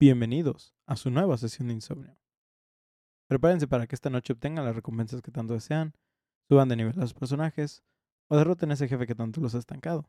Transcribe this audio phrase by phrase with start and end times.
[0.00, 2.16] Bienvenidos a su nueva sesión de insomnio.
[3.28, 5.94] Prepárense para que esta noche obtengan las recompensas que tanto desean,
[6.48, 7.82] suban de nivel a sus personajes
[8.28, 10.08] o derroten a ese jefe que tanto los ha estancado.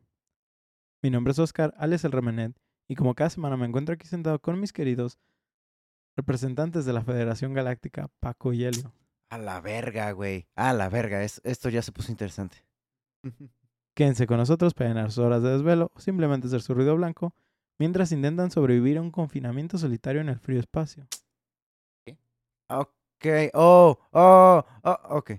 [1.01, 2.55] Mi nombre es Oscar, alias el Remenet,
[2.87, 5.17] y como cada semana me encuentro aquí sentado con mis queridos
[6.15, 8.93] representantes de la Federación Galáctica, Paco y Helio.
[9.29, 10.47] A la verga, güey.
[10.55, 11.23] A la verga.
[11.23, 12.57] Es- esto ya se puso interesante.
[13.95, 17.33] Quédense con nosotros para llenar sus horas de desvelo o simplemente hacer su ruido blanco
[17.79, 21.07] mientras intentan sobrevivir a un confinamiento solitario en el frío espacio.
[22.69, 23.25] Ok.
[23.53, 25.31] Oh, oh, oh, ok.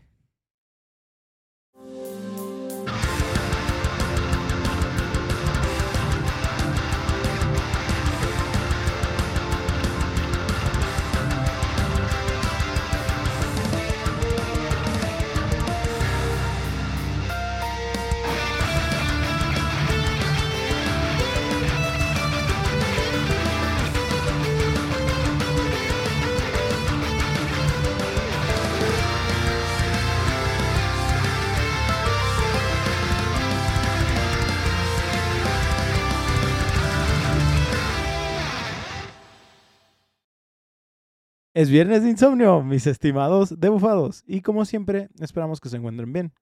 [41.53, 46.33] Es viernes de insomnio, mis estimados debufados, y como siempre, esperamos que se encuentren bien.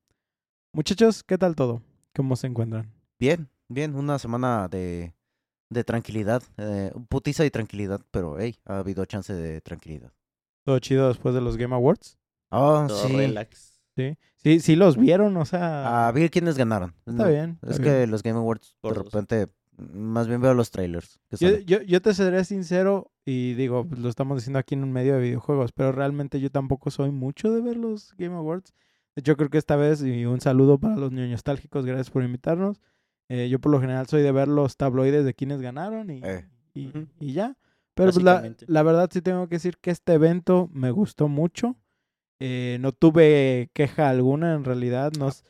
[0.75, 1.83] Muchachos, ¿qué tal todo?
[2.15, 2.93] ¿Cómo se encuentran?
[3.19, 3.95] Bien, bien.
[3.95, 5.15] Una semana de,
[5.71, 6.43] de tranquilidad.
[6.59, 10.13] Eh, putiza y tranquilidad, pero hey, ha habido chance de tranquilidad.
[10.67, 12.19] ¿Todo chido después de los Game Awards?
[12.51, 13.17] Oh, Todo sí.
[13.17, 13.81] relax.
[13.97, 16.95] Sí, sí, sí los vieron, o sea, A ver quiénes ganaron.
[17.07, 17.59] está No, bien.
[17.63, 17.93] está Es bien.
[17.95, 21.19] que los Game Awards, de repente, más bien veo los trailers.
[21.31, 24.83] que Yo, yo, yo te seré sincero y digo, pues, lo estamos diciendo aquí en
[24.85, 28.73] un medio de videojuegos, pero realmente yo tampoco soy mucho de ver los Game Awards.
[29.15, 32.23] De hecho, creo que esta vez, y un saludo para los niños nostálgicos, gracias por
[32.23, 32.81] invitarnos.
[33.29, 36.47] Eh, yo por lo general soy de ver los tabloides de quienes ganaron y, Eh.
[36.75, 37.07] y, Ujú.
[37.21, 37.57] y ya.
[37.95, 41.77] Pero pues, la, la verdad sí tengo que decir que este evento me gustó mucho.
[42.41, 45.13] Eh, no tuve queja alguna en realidad.
[45.19, 45.43] No, s-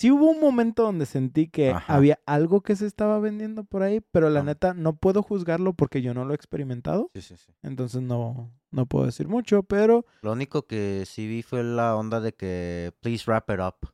[0.00, 1.94] sí hubo un momento donde sentí que Ajá.
[1.94, 4.44] había algo que se estaba vendiendo por ahí, pero la Ah.
[4.44, 7.10] neta no puedo juzgarlo porque yo no lo he experimentado.
[7.14, 7.52] Sí, sí, sí.
[7.62, 10.06] Entonces no, no puedo decir mucho, pero...
[10.22, 13.88] Lo único que sí vi fue la onda de que please wrap it up.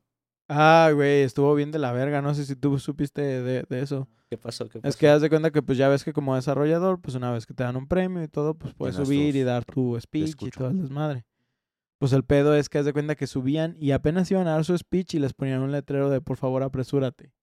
[0.49, 2.21] Ah, güey, estuvo bien de la verga.
[2.21, 4.07] No sé si tú supiste de, de eso.
[4.29, 4.69] ¿Qué pasó?
[4.69, 4.87] ¿Qué pasó?
[4.89, 7.45] Es que haz de cuenta que pues ya ves que como desarrollador, pues una vez
[7.45, 10.35] que te dan un premio y todo, pues puedes Tienes subir y dar tu speech
[10.41, 11.25] y todo el desmadre.
[11.99, 14.65] Pues el pedo es que haz de cuenta que subían y apenas iban a dar
[14.65, 17.33] su speech y les ponían un letrero de por favor apresúrate.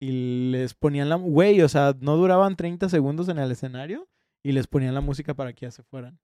[0.00, 1.16] Y les ponían la...
[1.16, 4.08] Güey, o sea, no duraban 30 segundos en el escenario
[4.44, 6.20] y les ponían la música para que ya se fueran.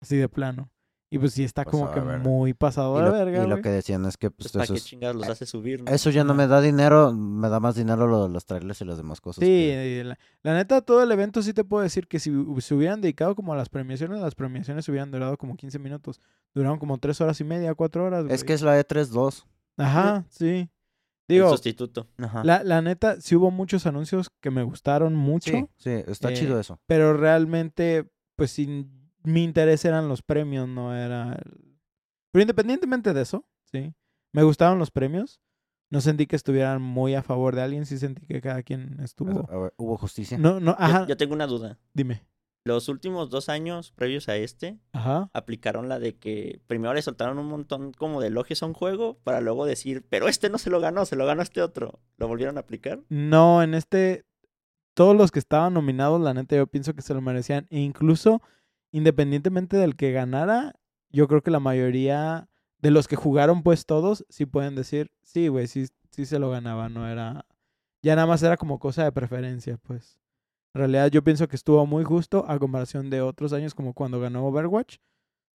[0.00, 0.70] Así de plano.
[1.12, 3.68] Y pues sí está como que muy pasado Y de lo, verga, y lo que
[3.68, 5.82] decían es que pues, Pues, ¿Para eso, chingados los hace subir?
[5.82, 5.90] no?
[5.90, 8.84] eso ya no me da dinero, me da más dinero lo de los trailers y
[8.84, 9.40] las demás cosas.
[9.42, 12.30] Sí, que- eh, la, la neta, todo el evento sí te puedo decir que si
[12.60, 16.20] se hubieran dedicado como a las premiaciones, las premiaciones hubieran durado como 15 minutos.
[16.54, 18.26] Duraron como 3 horas y media, 4 horas.
[18.28, 19.44] Es que es la E E3-2.
[19.78, 20.70] Ajá, sí.
[21.28, 22.06] El Digo, sustituto.
[22.18, 22.44] Ajá.
[22.44, 26.34] la, la neta, sí hubo muchos anuncios que me gustaron mucho, Sí, sí, está Eh,
[26.34, 26.80] chido eso.
[26.86, 28.86] pero realmente, pues sí,
[29.22, 31.32] mi interés eran los premios, no era...
[31.34, 31.78] el-
[32.32, 33.94] Pero independientemente de eso, sí,
[34.32, 35.40] me gustaron los premios.
[35.92, 39.50] No sentí que estuvieran muy a favor de alguien, sí sentí que cada quien estuvo...
[39.50, 40.38] A ver, ¿Hubo justicia?
[40.38, 41.78] No, no, Yo- Yo, tengo una duda.
[41.92, 42.24] dime.
[42.62, 45.30] Los últimos dos años previos a este, Ajá.
[45.32, 49.18] aplicaron la de que primero le soltaron un montón como de elogios a un juego
[49.24, 52.00] para luego decir, pero este no se lo ganó, se lo ganó este otro.
[52.18, 53.00] ¿Lo volvieron a aplicar?
[53.08, 54.26] No, en este,
[54.94, 57.66] todos los que estaban nominados, la neta, yo pienso que se lo merecían.
[57.70, 58.42] E incluso,
[58.92, 60.74] independientemente del que ganara,
[61.10, 65.48] yo creo que la mayoría de los que jugaron, pues todos, sí pueden decir, sí,
[65.48, 67.44] güey, sí, sí se lo ganaba, no era...
[68.02, 70.18] Ya nada más era como cosa de preferencia, pues.
[70.74, 74.18] En realidad yo pienso que estuvo muy justo a comparación de otros años como cuando
[74.20, 74.96] ganó Overwatch.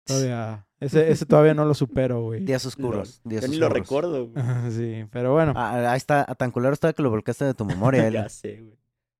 [0.06, 2.46] Todavía, ese, ese todavía no lo supero, güey.
[2.46, 3.22] Días oscuros.
[3.24, 3.82] días Yo ni lo oscuros.
[3.84, 4.28] recuerdo.
[4.28, 4.44] güey.
[4.72, 8.08] Sí, pero bueno, Ah, ahí está, tan culero está que lo volcaste de tu memoria.
[8.12, 8.78] Ya sé, güey.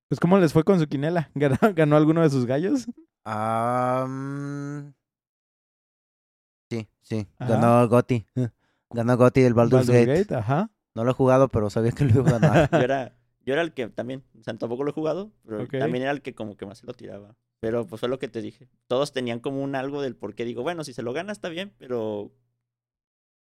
[0.08, 1.30] pues ¿cómo les fue con su quinela?
[1.34, 2.86] ¿Ganó, ganó alguno de sus gallos?
[3.28, 4.92] Ah, mm,
[6.70, 7.26] sí, sí.
[7.38, 7.54] Ajá.
[7.54, 8.24] Ganó Gotti.
[8.90, 10.34] Ganó Gotti el Baldur's, Baldur's Gate.
[10.34, 10.70] ajá.
[10.94, 12.70] No lo he jugado, pero sabía que lo iba a ganar.
[12.72, 16.02] Yo era, yo era el que también, o sea, tampoco lo he jugado, pero también
[16.02, 17.36] era el que como que más se lo tiraba.
[17.60, 18.68] Pero pues fue lo que te dije.
[18.86, 21.48] Todos tenían como un algo del por qué digo, bueno, si se lo gana está
[21.48, 22.32] bien, pero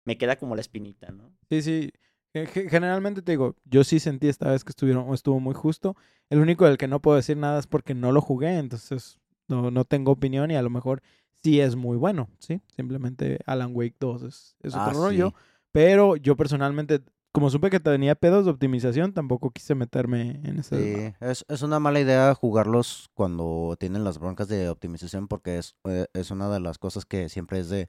[0.05, 1.33] me queda como la espinita, ¿no?
[1.49, 1.93] Sí, sí.
[2.33, 5.97] Ge- ge- Generalmente te digo, yo sí sentí esta vez que estuvieron, estuvo muy justo.
[6.29, 9.20] El único del que no puedo decir nada es porque no lo jugué, entonces
[9.51, 11.03] no, no tengo opinión y a lo mejor
[11.43, 12.63] sí es muy bueno, ¿sí?
[12.77, 15.29] Simplemente Alan Wake 2 es, es otro Ah, rollo.
[15.31, 15.35] sí.
[15.73, 17.03] Pero yo personalmente
[17.33, 21.13] como supe que tenía pedos de optimización, tampoco quise meterme en ese.
[21.13, 25.77] Sí, es, es una mala idea jugarlos cuando tienen las broncas de optimización porque es,
[25.85, 27.89] eh, es una de las cosas que siempre es de...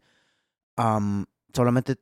[0.76, 1.26] am,
[1.56, 1.96] solamente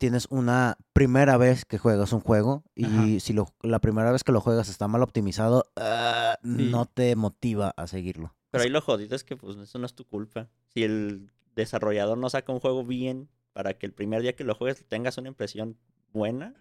[0.00, 3.06] tienes una primera vez que juegas un juego y Ajá.
[3.20, 6.48] si lo, la primera vez que lo juegas está mal optimizado, ah, Sí.
[6.70, 8.34] no te motiva a seguirlo.
[8.56, 10.48] Pero ahí lo jodido es que pues eso no es tu culpa.
[10.68, 14.54] Si el desarrollador no saca un juego bien para que el primer día que lo
[14.54, 15.76] juegues tengas una impresión
[16.12, 16.54] buena,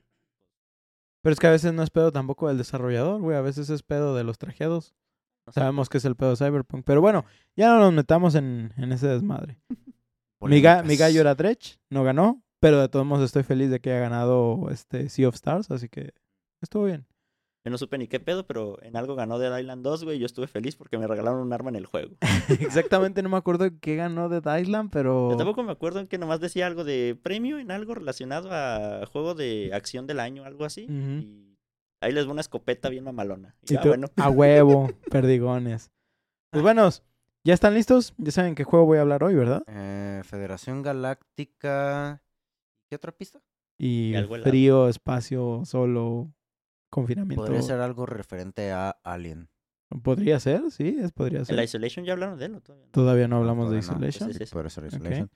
[1.22, 3.36] Pero es que a veces no es pedo tampoco del desarrollador, güey.
[3.36, 4.94] A veces es pedo de los trajeados.
[5.48, 5.60] no sé.
[5.60, 6.84] Sabemos que es el pedo de Cyberpunk.
[6.86, 7.26] Pero bueno,
[7.56, 9.58] ya no nos metamos en, en ese desmadre.
[10.42, 12.44] Mi, ga- mi gallo era Dredge, no ganó.
[12.60, 15.90] Pero de todos modos estoy feliz de que haya ganado este Sea of Stars, así
[15.90, 16.14] que
[16.62, 17.06] estuvo bien.
[17.66, 20.20] Yo no supe ni qué pedo, pero en algo ganó Dead Island 2, güey.
[20.20, 22.16] Yo estuve feliz porque me regalaron un arma en el juego.
[22.60, 25.32] Exactamente no me acuerdo qué ganó de Island, pero...
[25.32, 29.04] Yo tampoco me acuerdo en que nomás decía algo de premio en algo relacionado a
[29.08, 30.84] juego de acción del año, algo así.
[30.84, 31.58] Y
[32.02, 33.56] ahí les va una escopeta bien mamalona.
[33.68, 34.10] Y, Y ah, tú, bueno.
[34.18, 35.90] A huevo, perdigones.
[36.52, 37.02] Pues buenos,
[37.44, 38.14] ¿ya están listos?
[38.20, 39.64] Ya saben qué juego voy a hablar hoy, ¿verdad?
[39.66, 42.22] Eh, Federación Galáctica...
[42.92, 43.42] ¿Qué otra pista?
[43.80, 46.32] Y Y frío, espacio, solo,
[46.90, 47.44] confinamiento.
[47.44, 49.50] Podría ser algo referente a Alien.
[50.04, 51.56] Podría ser, sí, es, podría En ser.
[51.56, 52.92] la Isolation ya hablaron de él, ¿o todavía no?
[52.92, 54.10] Todavía no hablamos de todavía.
[54.10, 54.42] Isolation.
[54.42, 54.86] Es- Podría ser.
[54.86, 55.30] Isolation.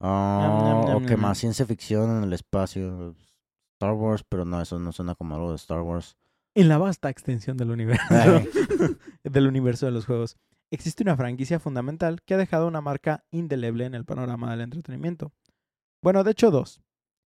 [0.00, 3.14] Ah, o que más ciencia ficción en el espacio.
[3.78, 6.16] Star Wars, pero no, eso no suena como algo de Star Wars.
[6.54, 8.02] En la vasta extensión del universo,
[9.24, 10.36] del universo de los juegos,
[10.70, 15.32] existe una franquicia fundamental que ha dejado una marca indeleble en el panorama del entretenimiento.
[16.02, 16.80] Bueno, de hecho dos.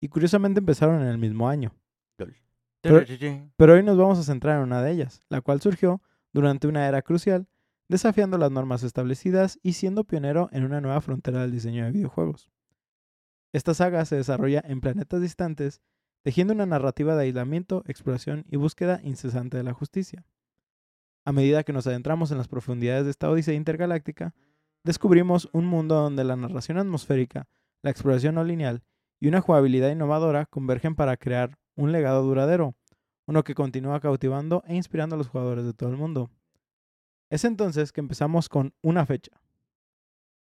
[0.01, 1.73] Y curiosamente empezaron en el mismo año.
[2.83, 2.99] Pero-
[3.57, 6.01] Pero hoy nos vamos a centrar en una de ellas, la cual surgió
[6.33, 7.47] durante una era crucial,
[7.89, 12.51] desafiando las normas establecidas y siendo pionero en una nueva frontera del diseño de videojuegos.
[13.53, 15.81] Esta saga se desarrolla en planetas distantes,
[16.23, 20.25] tejiendo una narrativa de aislamiento, exploración y búsqueda incesante de la justicia.
[21.25, 24.35] A medida que nos adentramos en las profundidades de esta odisea intergaláctica,
[24.85, 27.49] descubrimos un mundo donde la narración atmosférica,
[27.83, 28.83] la exploración no lineal
[29.19, 32.75] y una jugabilidad innovadora convergen para crear un legado duradero,
[33.27, 36.31] uno que continúa cautivando e inspirando a los jugadores de todo el mundo.
[37.31, 39.33] Es entonces que empezamos con una fecha.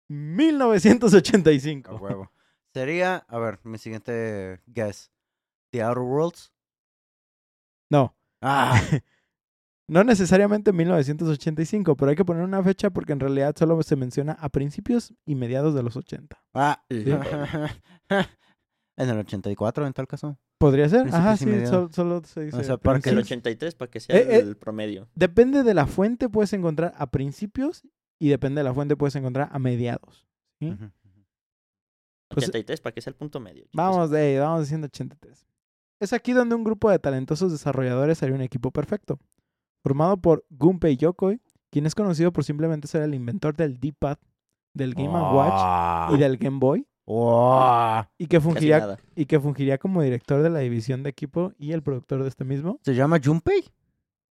[0.08, 1.90] 1985.
[1.90, 2.30] A huevo.
[2.72, 5.10] Sería, a ver, mi siguiente guess.
[5.70, 6.52] The Outer Worlds.
[7.90, 8.14] No,
[8.46, 8.78] Ah,
[9.88, 14.32] no necesariamente 1985, pero hay que poner una fecha porque en realidad solo se menciona
[14.34, 16.42] a principios y mediados de los 80.
[16.54, 16.84] ah.
[16.90, 17.04] Sí.
[18.96, 20.38] en el 84 en tal caso.
[20.58, 21.08] ¿Podría ser?
[21.12, 22.62] Ajá, sí, sol- solo se dice.
[22.64, 23.26] sea, para que El principios.
[23.42, 24.38] 83 para que sea Eh, eh.
[24.40, 25.08] el promedio.
[25.14, 27.82] Depende de la fuente, puedes encontrar a principios
[28.20, 30.26] y depende de la fuente, puedes encontrar a mediados.
[30.60, 30.68] ¿sí?
[30.70, 30.92] Ujú, ujú.
[32.28, 33.62] pues- 83 para que sea el punto medio.
[33.64, 33.74] chicos.
[33.74, 35.46] Vamos, de, vamos diciendo 83.
[36.00, 39.18] Es aquí donde un grupo de talentosos desarrolladores haría un equipo perfecto.
[39.82, 44.18] Formado por Gunpei Yokoi, quien es conocido por simplemente ser el inventor del D-pad,
[44.72, 46.10] del Game Watch Ah.
[46.14, 51.02] y del Game Boy, Y que, fungiría, y que fungiría como director de la división
[51.02, 53.64] de equipo y el productor de este mismo, ¿Se llama Junpei?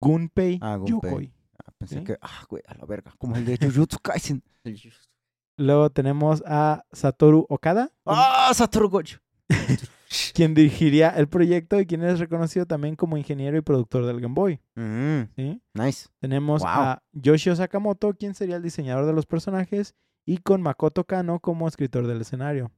[0.01, 0.91] Gunpei Ah, Gunpei.
[1.11, 1.33] Yokoi.
[1.59, 2.03] Ah, pensé ¿Sí?
[2.03, 4.43] que, ah, güey, a la verga, como el de Jujutsu Kaisen.
[5.57, 9.19] Luego tenemos a Satoru Okada, ¡Ah, Satoru Gojo!
[10.33, 14.33] quien dirigiría el proyecto y quien es reconocido también como ingeniero y productor del Game
[14.33, 14.59] Boy.
[14.75, 15.61] Mm, ¿sí?
[15.73, 16.07] nice.
[16.19, 16.69] Tenemos Wow.
[16.71, 21.67] a Yoshio Sakamoto, quien sería el diseñador de los personajes, y con Makoto Kano como
[21.67, 22.71] escritor del escenario.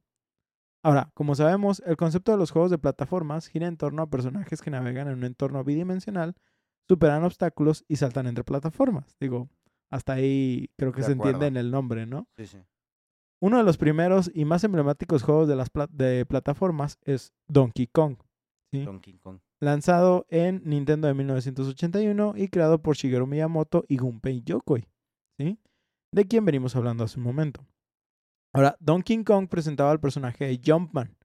[0.83, 4.61] Ahora, como sabemos, el concepto de los juegos de plataformas gira en torno a personajes
[4.61, 6.35] que navegan en un entorno bidimensional,
[6.87, 9.15] superan obstáculos y saltan entre plataformas.
[9.19, 9.49] Digo,
[9.89, 12.27] hasta ahí creo que De se entiende en el nombre, ¿no?
[12.37, 12.57] Sí, sí.
[13.41, 17.87] Uno de los primeros y más emblemáticos juegos de las pla- de plataformas es Donkey
[17.87, 18.17] Kong,
[18.71, 18.85] ¿sí?
[18.85, 19.39] Donkey Kong.
[19.59, 24.87] lanzado en Nintendo de 1981 y creado por Shigeru Miyamoto y Gunpei Yokoi,
[25.39, 25.59] ¿sí?
[26.15, 27.65] De quien venimos hablando hace un momento.
[28.53, 31.15] Ahora, Donkey Kong presentaba al personaje de Jumpman,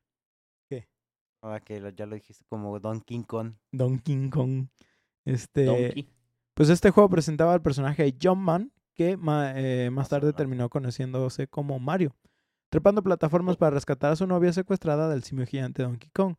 [1.42, 3.54] Ahora que lo- ya lo dijiste como Donkey Kong.
[3.72, 4.66] Donkey Kong.
[5.24, 6.06] Este, Donkey.
[6.54, 11.46] Pues este juego presentaba al personaje de Jumpman, que ma- eh, más tarde terminó conociéndose
[11.48, 12.14] como Mario,
[12.70, 16.34] trepando plataformas para rescatar a su novia secuestrada del simio gigante Donkey Kong.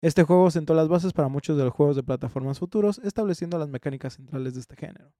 [0.00, 3.68] Este juego sentó las bases para muchos de los juegos de plataformas futuros, estableciendo las
[3.70, 5.12] mecánicas centrales de este género.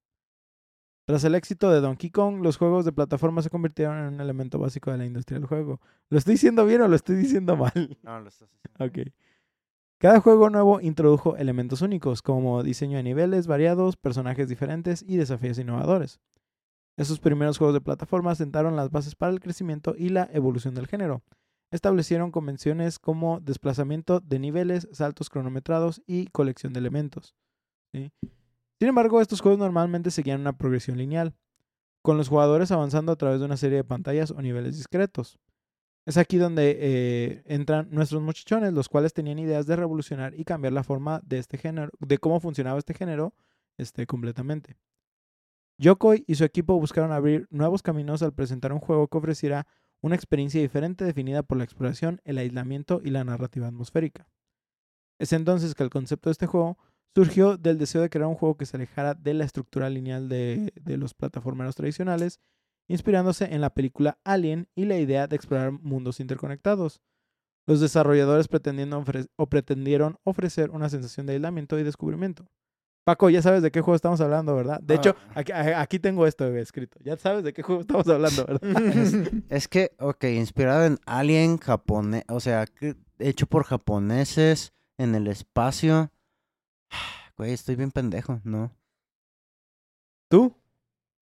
[1.04, 4.58] Tras el éxito de Donkey Kong, los juegos de plataforma se convirtieron en un elemento
[4.58, 5.80] básico de la industria del juego.
[6.08, 7.98] ¿Lo estoy diciendo bien o lo estoy diciendo mal?
[8.02, 9.02] No, lo estás haciendo.
[9.02, 9.12] Ok.
[9.98, 15.58] Cada juego nuevo introdujo elementos únicos, como diseño de niveles variados, personajes diferentes y desafíos
[15.58, 16.20] innovadores.
[16.96, 20.88] Esos primeros juegos de plataforma sentaron las bases para el crecimiento y la evolución del
[20.88, 21.22] género,
[21.72, 27.34] establecieron convenciones como desplazamiento de niveles, saltos cronometrados y colección de elementos.
[27.92, 28.12] ¿sí?
[28.82, 31.36] Sin embargo, estos juegos normalmente seguían una progresión lineal,
[32.02, 35.38] con los jugadores avanzando a través de una serie de pantallas o niveles discretos.
[36.04, 40.72] Es aquí donde eh, entran nuestros muchachones, los cuales tenían ideas de revolucionar y cambiar
[40.72, 43.36] la forma de este género, de cómo funcionaba este género,
[43.78, 44.76] este, completamente.
[45.78, 49.68] Yokoi y su equipo buscaron abrir nuevos caminos al presentar un juego que ofreciera
[50.00, 54.26] una experiencia diferente definida por la exploración, el aislamiento y la narrativa atmosférica.
[55.20, 56.78] Es entonces que el concepto de este juego
[57.14, 60.72] surgió del deseo de crear un juego que se alejara de la estructura lineal de,
[60.80, 62.40] de los plataformeros tradicionales,
[62.88, 67.00] inspirándose en la película Alien y la idea de explorar mundos interconectados.
[67.66, 72.44] Los desarrolladores pretendiendo ofre- o pretendieron ofrecer una sensación de aislamiento y descubrimiento.
[73.04, 74.80] Paco, ya sabes de qué juego estamos hablando, ¿verdad?
[74.80, 75.80] De hecho, Ah.
[75.80, 76.98] aquí, tengo esto escrito.
[77.04, 78.60] Ya sabes de qué juego estamos hablando, ¿verdad?
[79.48, 82.64] Es que, ok, inspirado en Alien japonés, o sea,
[83.18, 86.10] hecho por japoneses en el espacio.
[87.36, 88.70] Güey, estoy bien pendejo, ¿no?
[90.28, 90.54] ¿Tú?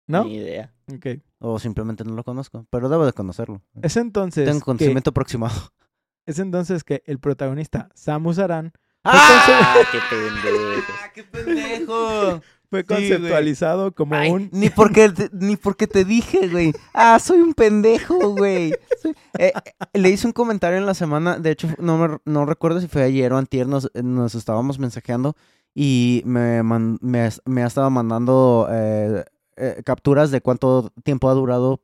[0.08, 0.24] ¿No?
[0.24, 0.74] Ni idea.
[0.94, 1.22] Ok.
[1.40, 3.62] O simplemente no lo conozco, pero debo de conocerlo.
[3.82, 5.54] Es entonces, Tengo que, conocimiento aproximado.
[6.26, 8.74] es entonces que el protagonista, Samus Aran,
[9.10, 9.76] ¡Ah!
[9.92, 10.94] ¡Qué pendejo!
[11.14, 12.42] ¡Qué pendejo!
[12.70, 14.50] fue Sí, conceptualizado como Ay, un...
[14.52, 16.74] Ni porque te, ni porque te dije, güey.
[16.94, 18.74] Ah, soy un pendejo, güey.
[19.02, 22.46] Soy- eh, eh, le hice un comentario en la semana, de hecho, no, me- no
[22.46, 25.36] recuerdo si fue ayer o antier, nos, nos estábamos mensajeando
[25.74, 29.24] y me, man- me, me ha estado mandando eh,
[29.58, 31.80] eh, capturas de cuánto tiempo ha durado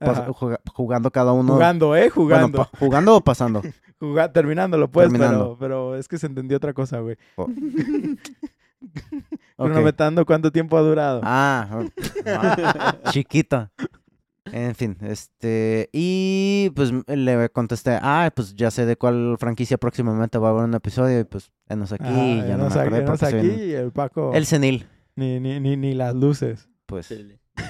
[0.74, 1.53] jugando cada uno.
[1.53, 2.10] Jugando, ¿eh?
[2.10, 2.68] Jugando.
[2.80, 3.62] jugando o pasando.
[4.00, 5.58] Juga- terminándolo, pues, Terminando.
[5.60, 7.15] Pero, pero es que se entendió otra cosa, güey.
[7.36, 7.48] Oh.
[9.58, 11.22] Cronometrando cuánto tiempo ha durado.
[11.24, 11.86] Ah,
[13.12, 13.72] chiquita.
[14.51, 15.89] En fin, este.
[15.94, 20.63] Y pues le contesté, ah, pues ya sé de cuál franquicia próximamente va a haber
[20.65, 21.20] un episodio.
[21.22, 25.39] Y pues, enos aquí, Ah, ya no me acordé aquí el Paco, El senil, ni,
[25.39, 26.68] ni, ni, ni las luces.
[26.86, 27.08] pues.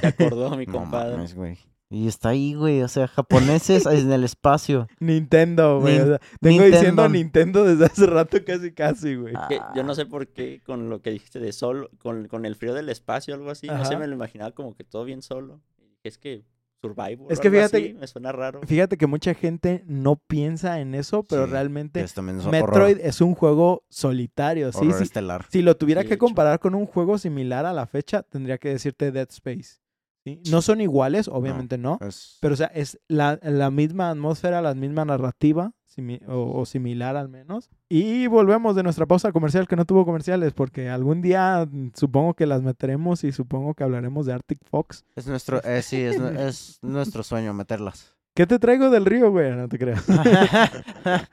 [0.02, 1.16] Se acordó mi No compadre.
[1.18, 1.58] mames, güey.
[1.90, 2.82] Y está ahí, güey.
[2.82, 4.88] O sea, japoneses en el espacio.
[5.00, 6.00] Nintendo, güey.
[6.00, 7.64] o Nin- sea, tengo diciendo Nintendo.
[7.66, 9.34] Desde hace rato casi, casi, güey.
[9.38, 9.72] Ah.
[9.76, 12.74] yo no sé por qué con lo que dijiste de solo, con, con el frío
[12.74, 13.86] del espacio o algo así, no Ajá.
[13.86, 15.62] sé, me lo imaginaba como que todo bien solo.
[16.04, 16.44] Es que
[16.84, 17.32] Survivor.
[17.32, 18.60] Es que fíjate así, que- me suena raro.
[18.68, 23.22] Fíjate que mucha gente no piensa en eso, pero Sí, realmente Es Metroid horror, es
[23.22, 24.72] un juego solitario.
[24.74, 25.04] Sí, horror sí.
[25.04, 25.46] estelar.
[25.50, 26.26] Si lo tuviera Sí, que hecho.
[26.26, 29.78] comparar con un juego similar a la fecha, tendría que decirte Dead Space.
[30.24, 30.42] ¿Sí?
[30.50, 31.98] No son iguales, obviamente no.
[32.02, 36.66] Es- Pero, o sea, es la, la misma atmósfera, la misma narrativa, simi- o, o
[36.66, 37.70] similar al menos.
[37.90, 42.34] Y volvemos de nuestra pausa comercial, que no tuvo comerciales, porque algún día mm, supongo
[42.34, 45.06] que las meteremos y supongo que hablaremos de Arctic Fox.
[45.16, 48.16] Es nuestro, eh, sí, es, es nuestro sueño meterlas.
[48.36, 49.52] ¿Qué te traigo del río, güey?
[49.56, 50.04] No te creas.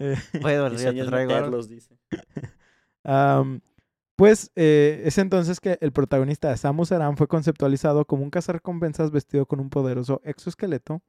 [0.00, 1.96] Eh, Puedo, sueño te es traigo meterlos, dice.
[4.16, 9.10] pues eh, es entonces que el protagonista de Samus Aran fue conceptualizado como un cazarrecompensas
[9.10, 11.02] vestido con un poderoso exoesqueleto,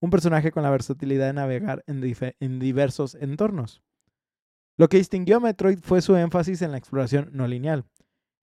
[0.00, 3.82] un personaje con la versatilidad de navegar en, diversos entornos.
[4.76, 7.84] Lo que distinguió a Metroid fue su énfasis en la exploración no lineal.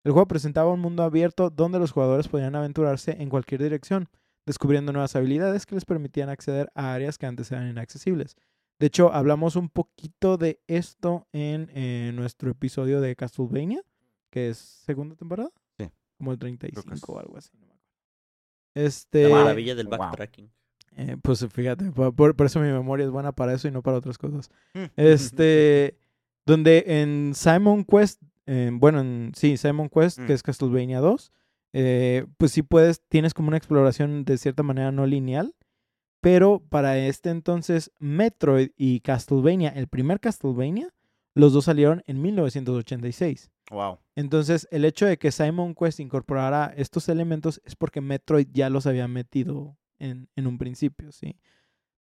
[0.03, 4.07] El juego presentaba un mundo abierto donde los jugadores podían aventurarse en cualquier dirección,
[4.45, 8.35] descubriendo nuevas habilidades que les permitían acceder a áreas que antes eran inaccesibles.
[8.79, 13.81] De hecho, hablamos un poquito de esto en eh, nuestro episodio de Castlevania,
[14.29, 15.51] que es segunda temporada.
[15.77, 15.89] Sí.
[16.17, 17.49] Como el que 35 es- o algo así.
[17.53, 17.77] No me acuerdo.
[18.75, 19.97] Este, La maravilla del wow.
[19.97, 20.51] backtracking.
[20.97, 23.97] eh, pues fíjate, por, por- eso mi memoria es buena para eso y no para
[23.97, 24.49] otras cosas.
[24.73, 24.83] Mm.
[24.95, 25.97] Este,
[26.45, 30.25] donde en Simon Quest, eh, bueno, en, sí, Simon Quest, Mm.
[30.25, 31.31] que es Castlevania 2,
[31.73, 35.53] eh, pues sí puedes, tienes como una exploración de cierta manera no lineal,
[36.21, 40.93] pero para este entonces Metroid y Castlevania, el primer Castlevania,
[41.37, 43.51] los dos salieron en 1986.
[43.71, 43.99] Wow.
[44.15, 48.87] Entonces, el hecho de que Simon Quest incorporara estos elementos es porque Metroid ya los
[48.87, 51.35] había metido en, en un principio, ¿sí?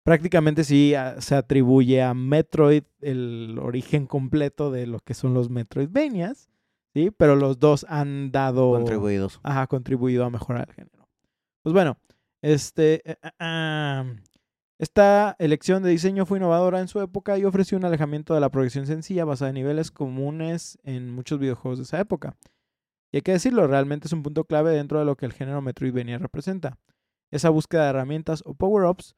[0.04, 5.50] Prácticamente sí a- se atribuye a Metroid el origen completo de lo que son los
[5.50, 6.50] Metroidvanias,
[6.94, 7.10] ¿sí?
[7.18, 8.72] Pero los dos han dado...
[8.74, 9.40] Contribuidos.
[9.44, 11.08] Ajá, contribuido a mejorar el género.
[11.64, 11.98] Pues bueno,
[12.44, 13.02] este...
[13.40, 14.06] ah,
[14.78, 18.50] esta elección de diseño fue innovadora en su época y ofreció un alejamiento de la
[18.50, 22.36] progresión sencilla basada en niveles comunes en muchos videojuegos de esa época.
[23.12, 25.62] Y hay que decirlo, realmente es un punto clave dentro de lo que el género
[25.62, 26.78] Metroidvania representa.
[27.32, 29.16] Esa búsqueda de herramientas o power-ups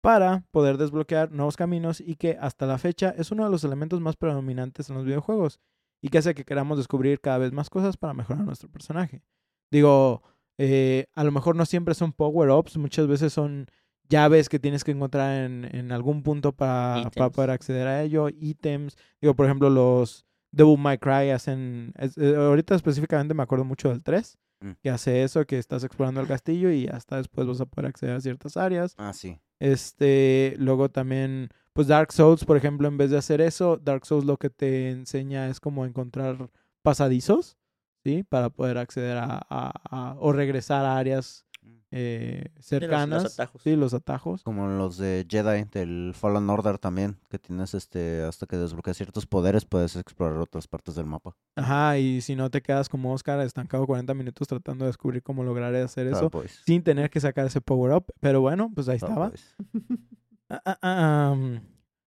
[0.00, 4.00] para poder desbloquear nuevos caminos y que hasta la fecha es uno de los elementos
[4.00, 5.60] más predominantes en los videojuegos
[6.02, 9.22] y que hace que queramos descubrir cada vez más cosas para mejorar nuestro personaje.
[9.70, 10.22] Digo,
[10.58, 13.68] eh, a lo mejor no siempre son power-ups, muchas veces son
[14.08, 18.28] llaves que tienes que encontrar en, en algún punto para, para poder acceder a ello,
[18.28, 18.96] ítems.
[19.20, 21.92] Digo, por ejemplo, los Devil May Cry hacen...
[21.98, 24.70] es- eh, ahorita específicamente me acuerdo mucho del 3, Mm.
[24.82, 28.16] que hace eso, que estás explorando el castillo y hasta después vas a poder acceder
[28.16, 28.94] a ciertas áreas.
[28.96, 29.38] Ah, sí.
[29.60, 34.24] Este, luego también, pues Dark Souls, por ejemplo, en vez de hacer eso, Dark Souls
[34.24, 36.48] lo que te enseña es como encontrar
[36.80, 37.58] pasadizos,
[38.02, 38.22] ¿sí?
[38.22, 41.44] Para poder acceder a, a- a- o regresar a áreas
[41.90, 43.24] eh, cercanas.
[43.38, 43.62] atajos.
[43.62, 44.42] Sí, los atajos.
[44.42, 49.26] Como los de Jedi, del Fallen Order también, que tienes este, hasta que desbloqueas ciertos
[49.26, 51.36] poderes, puedes explorar otras partes del mapa.
[51.56, 55.44] Ajá, y si no te quedas como Oscar estancado 40 minutos tratando de descubrir cómo
[55.44, 56.60] lograr hacer Claro, eso pues.
[56.64, 58.06] sin tener que sacar ese power up.
[58.20, 59.30] Pero bueno, pues ahí Claro, estaba.
[59.30, 59.54] pues.
[60.48, 61.58] Ah, ah, ah, um,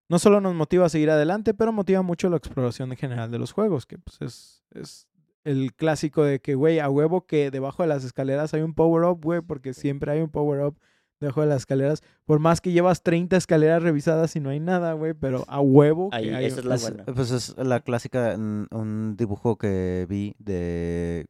[0.08, 3.38] no solo nos motiva a seguir adelante, pero motiva mucho la exploración en general de
[3.38, 5.06] los juegos, que pues es, es
[5.44, 9.20] el clásico de que, güey, a huevo que debajo de las escaleras hay un power-up,
[9.22, 10.78] güey, porque siempre hay un power-up
[11.20, 12.02] debajo de las escaleras.
[12.24, 16.10] Por más que llevas 30 escaleras revisadas y no hay nada, güey, pero a huevo
[16.10, 16.46] que Ahí, hay...
[16.46, 17.04] esa es la buena.
[17.04, 21.26] Pues es la clásica, un dibujo que vi de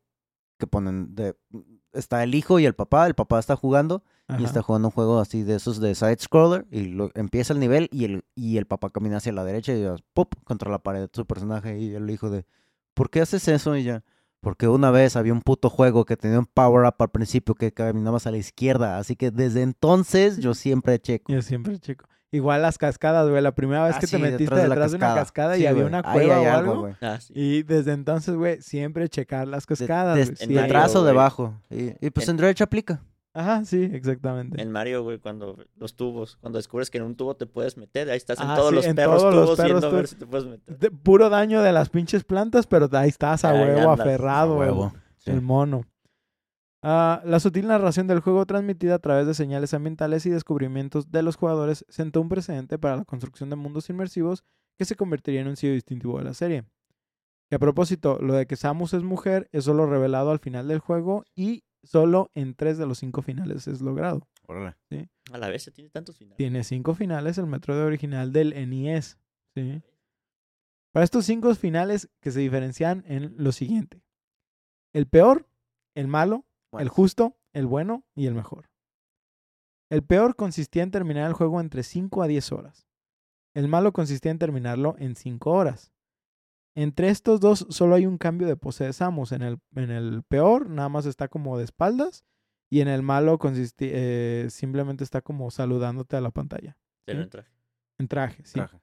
[0.59, 1.35] que ponen de
[1.93, 4.05] está el hijo y el papá, el papá está jugando
[4.39, 7.59] y está jugando un juego así de esos de side scroller y lo, empieza el
[7.59, 10.33] nivel y el y el papá camina hacia la derecha y ya, ¡pop!
[10.45, 12.45] contra la pared de su personaje y el hijo de
[13.01, 13.75] ¿Por qué haces eso?
[13.77, 14.03] Y ya
[14.43, 17.73] porque una vez había un puto juego que tenía un power up al principio que
[17.73, 21.33] caminabas a la izquierda, así que desde entonces yo siempre checo.
[21.33, 22.07] Yo siempre, chico.
[22.31, 23.43] Igual las cascadas, güey.
[23.43, 25.55] La primera vez Ah, que te metiste detrás de la detrás de una cascada.
[25.57, 25.87] Sí, y había güey.
[25.89, 26.91] una Ahí cueva hay o algo.
[27.01, 27.33] Ah, sí.
[27.35, 30.17] Y desde entonces, güey, siempre checar las cascadas.
[30.17, 31.13] de- en detrás o güey.
[31.13, 31.55] debajo.
[31.71, 33.03] Y, y pues En- en Dredge aplica.
[33.33, 34.61] Ajá, sí, exactamente.
[34.61, 38.11] En Mario, güey, cuando los tubos, cuando descubres que en un tubo te puedes meter,
[38.11, 39.91] ahí estás en Ah, todos sí, los en perros todos los tubos perros viendo a
[39.99, 40.79] ver si te puedes meter.
[40.79, 44.55] De- puro daño de las pinches plantas, pero ahí estás a Ahí huevo, andas, aferrado,
[44.55, 44.93] A huevo.
[45.19, 45.31] Sí.
[45.31, 45.85] El mono.
[46.83, 51.23] Ah, la sutil narración del juego transmitida a través de señales ambientales y descubrimientos de
[51.23, 54.45] los jugadores sentó un precedente para la construcción de mundos inmersivos
[54.79, 56.65] que se convertiría en un sello distintivo de la serie.
[57.51, 60.79] Que a propósito, lo de que Samus es mujer es solo revelado al final del
[60.79, 64.29] juego y solo en tres de los cinco finales es logrado.
[64.47, 64.77] Órale.
[65.33, 66.37] A la vez se tiene tantos finales.
[66.37, 69.19] Tiene cinco finales el Metroid original del NES.
[69.55, 69.83] ¿sí?
[70.93, 74.03] Para estos cinco finales que se diferencian en lo siguiente.
[74.93, 75.49] El peor,
[75.95, 78.71] el malo, el justo, el bueno y el mejor.
[79.89, 82.87] El peor consistía en terminar el juego entre 5 a 10 horas.
[83.55, 85.93] El malo consistía en terminarlo en 5 horas.
[86.77, 89.33] Entre estos dos solo hay un cambio de pose de Samus.
[89.33, 92.25] En el, en el peor nada más está como de espaldas
[92.71, 96.79] y en el malo consisti- eh, simplemente está como saludándote a la pantalla.
[97.05, 97.25] Pero ¿sí?
[97.25, 97.51] en traje.
[97.99, 98.53] En traje, sí.
[98.55, 98.81] traje.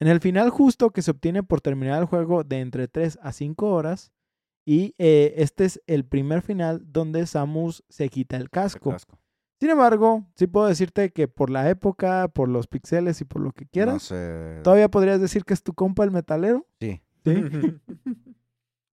[0.00, 3.32] En el final justo que se obtiene por terminar el juego de entre 3 a
[3.32, 4.10] 5 horas.
[4.64, 8.96] Y eh, este es el primer final donde Samus se quita el El casco.
[9.62, 13.52] Sin embargo, sí puedo decirte que por la época, por los pixeles y por lo
[13.52, 14.58] que No quieras, sé.
[14.64, 16.66] todavía podrías decir que es tu compa el metalero.
[16.80, 17.00] Sí.
[17.24, 17.32] ¿Sí?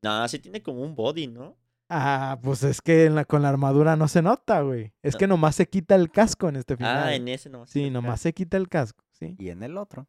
[0.03, 1.57] no, sí tiene como un body, ¿no?
[1.89, 4.93] ah, pues es que en la- con la armadura no se nota, güey.
[5.01, 6.97] Es que nomás se quita el casco en este final.
[7.07, 7.71] Ah, en ese nomás.
[7.71, 9.35] Sí, está nomás se quita el casco, ¿sí?
[9.39, 10.07] Y en el otro.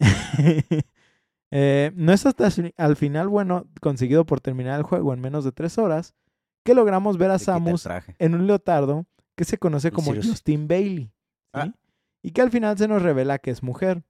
[1.54, 5.52] Eh, no es hasta al final, bueno, conseguido por terminar el juego en menos de
[5.52, 6.14] tres horas,
[6.64, 7.86] que logramos ver a Se Samus
[8.18, 9.04] en un leotardo
[9.36, 10.14] que se conoce como.
[10.14, 11.04] Justin Bailey.
[11.06, 11.12] ¿sí?
[11.52, 11.72] Ah.
[12.22, 14.04] Y que al final se nos revela que es mujer.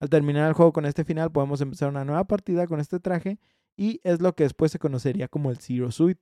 [0.00, 3.38] Al terminar el juego con este final, podemos empezar una nueva partida con este traje
[3.76, 6.18] y es lo que después se conocería como el Zero Suit.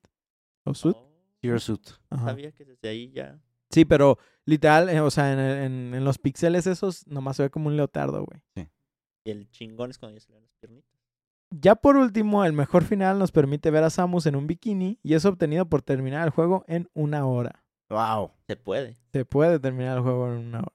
[0.65, 0.97] ¿O Suit?
[0.97, 1.83] Oh, Hero Suit.
[2.09, 2.25] Ajá.
[2.27, 3.39] sabía que desde ahí ya.
[3.71, 7.51] Sí, pero literal, eh, o sea, en, en- en los pixeles esos nomás se ve
[7.51, 8.41] como un leotardo, güey.
[9.25, 10.91] Y el chingón es cuando ya se le dan las piernitas.
[11.51, 15.15] Ya por último, el mejor final nos permite ver a Samus en un bikini y
[15.15, 17.63] es obtenido por terminar el juego en una hora.
[17.89, 18.31] Wow.
[18.47, 18.97] Se puede.
[19.13, 20.73] Se puede terminar el juego en una hora.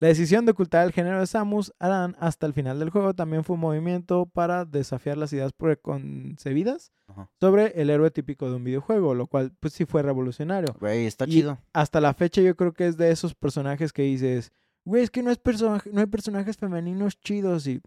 [0.00, 3.42] La decisión de ocultar el género de Samus Aran hasta el final del juego también
[3.42, 7.28] fue un movimiento para desafiar las ideas preconcebidas Ajá.
[7.40, 10.72] sobre el héroe típico de un videojuego, lo cual pues sí fue revolucionario.
[10.78, 11.58] Güey, está Y- chido.
[11.72, 14.52] Hasta la fecha yo creo que es de esos personajes que dices,
[14.84, 17.80] güey, es que no, es personaje, no hay personajes femeninos chidos y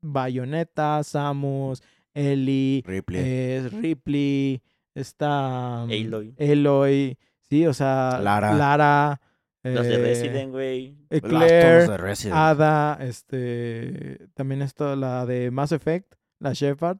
[0.00, 1.80] Bayonetta, Samus,
[2.12, 3.20] Ellie, Ripley.
[3.24, 4.60] es Ripley,
[4.96, 6.34] está um, Aloy.
[6.40, 7.18] Aloy,
[7.52, 9.20] sí, o sea, Lara.
[9.62, 10.96] Las de eh, Resident, güey.
[11.10, 12.36] eh, tomas Claire, de Resident.
[12.36, 16.98] Ada, este, también está la de Mass Effect, la Shepard.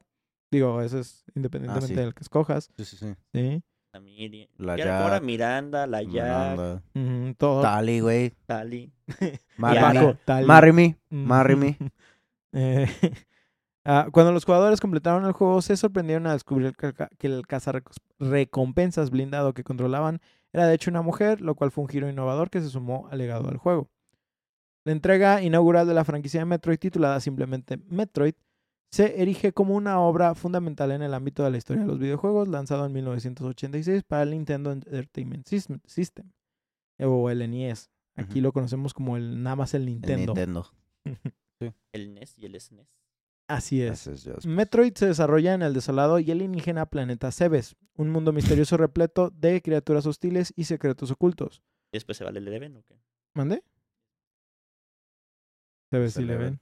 [0.50, 2.00] Digo, eso es independientemente sí.
[2.00, 3.14] del que escojas, Sí, sí, sí.
[3.32, 3.62] ¿sí?
[4.58, 4.76] La.
[4.76, 6.82] Jack, Miranda, la Jack, Miranda.
[6.94, 7.62] Ujú, todo.
[7.62, 8.32] Tali, güey.
[8.46, 8.92] Tali.
[9.56, 10.44] Marry me.
[10.46, 10.84] Marry me.
[10.86, 10.96] Ujú.
[11.10, 11.76] Marry me.
[12.54, 12.86] Eh,
[13.86, 17.26] ah, cuando los jugadores completaron el juego, se sorprendieron a descubrir que el, ca- que
[17.28, 20.20] el cazarrecompensas blindado que controlaban
[20.52, 23.18] era de hecho una mujer, lo cual fue un giro innovador que se sumó al
[23.18, 23.90] legado del juego.
[24.84, 28.34] La entrega inaugural de la franquicia de Metroid, titulada simplemente Metroid,
[28.90, 32.48] se erige como una obra fundamental en el ámbito de la historia de los videojuegos,
[32.48, 36.30] lanzado en 1986 para el Nintendo Entertainment System,
[36.98, 37.90] o el NES.
[38.16, 40.34] Aquí lo conocemos como el nada más el El Nintendo.
[40.34, 40.70] Nintendo.
[41.92, 43.01] El NES y el SNES.
[43.48, 44.06] Así es.
[44.06, 48.32] Ese es just- Metroid se desarrolla en el desolado y alienígena planeta Cebes, un mundo
[48.32, 51.62] misterioso repleto de criaturas hostiles y secretos ocultos.
[51.92, 52.96] ¿Y después se vale el Eleven o qué?
[53.34, 53.62] ¿Mande?
[55.90, 56.50] Cebes Se le Eleven.
[56.52, 56.60] ven.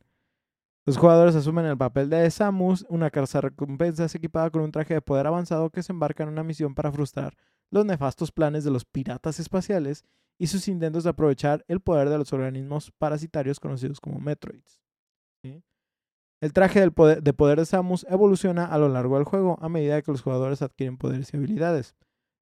[0.87, 5.03] Los jugadores asumen el papel de Samus, una carza recompensas equipada con un traje de
[5.03, 7.37] poder avanzado que se embarca en una misión para frustrar
[7.71, 10.05] los nefastos planes de los piratas espaciales
[10.39, 14.83] y sus intentos de aprovechar el poder de los organismos parasitarios conocidos como Metroids.
[16.41, 19.69] El traje del poder, de poder de Samus evoluciona a lo largo del juego a
[19.69, 21.95] medida que los jugadores adquieren poderes y habilidades.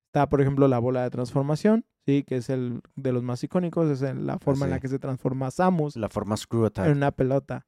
[0.06, 2.22] Está, por ejemplo, la bola de transformación, ¿sí?
[2.22, 5.50] que es el de los más icónicos, es la forma en la que se transforma
[5.50, 6.86] Samus La forma Screw Attack.
[6.86, 7.66] en una pelota.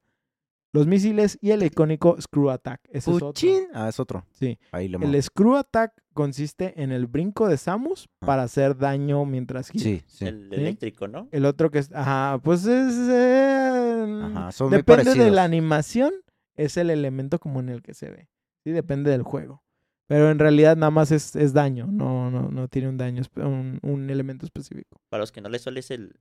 [0.73, 2.81] Los misiles y el icónico Screw Attack.
[2.91, 3.29] Ese es otro.
[3.29, 3.65] Puchín.
[3.75, 4.25] Ah, es otro.
[4.33, 4.59] Sí.
[4.71, 8.27] Ahí le El Screw Attack consiste en el brinco de Samus Ah.
[8.27, 9.83] para hacer daño mientras gira.
[9.83, 10.27] Sí, sí.
[10.27, 10.55] El ¿Sí?
[10.55, 11.29] eléctrico, ¿no?
[11.33, 11.91] El otro que es.
[11.93, 12.95] Ajá, pues es.
[13.11, 16.13] eh, Ajá, son muy depende de la animación,
[16.55, 18.29] es el elemento como en el que se ve.
[18.63, 19.63] Sí, depende del juego.
[20.07, 23.79] Pero en realidad nada más es, es daño, no, no, no tiene un daño, un,
[23.83, 25.01] un elemento específico.
[25.09, 26.17] Para los que no les suele es el...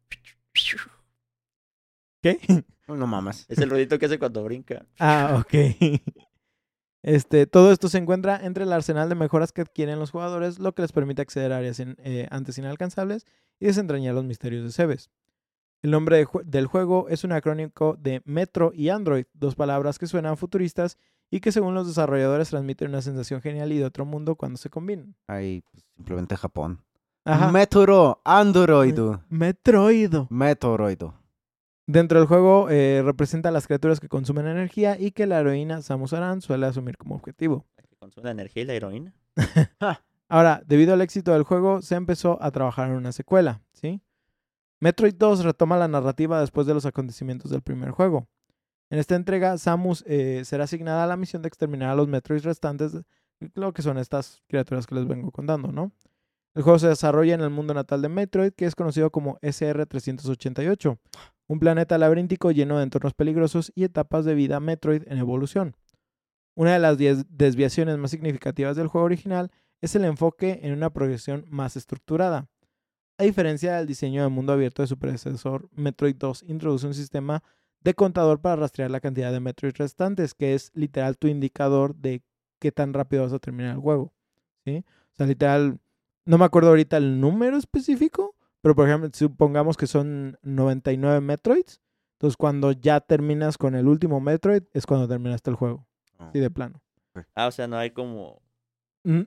[2.22, 2.40] ¿Qué?
[2.88, 3.46] No mames.
[3.50, 4.84] Es el ruidito que hace cuando brinca.
[4.98, 5.54] Ah, ok.
[7.02, 10.74] Este, todo esto se encuentra entre el arsenal de mejoras que adquieren los jugadores, lo
[10.76, 13.26] que les permite acceder a áreas in- eh, antes inalcanzables
[13.58, 15.10] y desentrañar los misterios de Cebes.
[15.82, 20.08] El nombre de del juego es un acrónico de Metro y Android, dos palabras que
[20.08, 20.98] suenan futuristas
[21.32, 24.70] y que según los desarrolladores transmiten una sensación genial y de otro mundo cuando se
[24.70, 25.16] combinan.
[25.28, 26.82] Ahí pues, simplemente Japón.
[27.24, 27.50] Ajá.
[27.50, 29.00] Metro, Android.
[29.30, 30.16] Metroid.
[30.30, 31.02] Metoroid.
[31.90, 35.82] Dentro del juego eh, representa a las criaturas que consumen energía y que la heroína
[35.82, 37.66] Samus Aran suele asumir como objetivo.
[37.78, 39.16] La que consume la energía y la heroína.
[40.30, 44.04] Ahora, debido al éxito del juego, se empezó a trabajar en una secuela, ¿sí?
[44.80, 48.28] Metroid 2 retoma la narrativa después de los acontecimientos del primer juego.
[48.92, 52.44] En esta entrega, Samus eh, será asignada a la misión de exterminar a los Metroids
[52.44, 53.02] restantes,
[53.56, 55.92] lo que son estas criaturas que les vengo contando, ¿no?
[56.54, 61.00] El juego se desarrolla en el mundo natal de Metroid, que es conocido como SR-388,
[61.50, 65.76] un planeta laberíntico lleno de entornos peligrosos y etapas de vida Metroid en evolución.
[66.56, 71.46] Una de las desviaciones más significativas del juego original es el enfoque en una progresión
[71.50, 72.48] más estructurada.
[73.18, 77.44] A diferencia del diseño de mundo abierto de su predecesor, Metroid 2 introduce un sistema
[77.82, 82.22] de contador para rastrear la cantidad de Metroid restantes, que es literal tu indicador de
[82.60, 84.14] qué tan rápido vas a terminar el juego.
[84.68, 85.80] O sea, literal,
[86.26, 91.82] no me acuerdo ahorita el número específico, pero por ejemplo, supongamos que son 99 Metroids.
[92.18, 95.88] Entonces, cuando ya terminas con el último Metroid, es cuando terminaste el juego.
[96.34, 96.82] Sí, de plano.
[97.34, 98.42] Ah, o sea, no hay como...
[99.06, 99.22] Mm,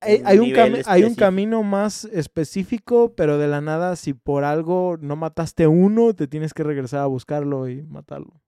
[0.00, 4.96] Hay, Un hay un, hay camino más específico, pero de la nada, si por algo
[5.00, 8.40] no mataste uno, te tienes que regresar a buscarlo y matarlo.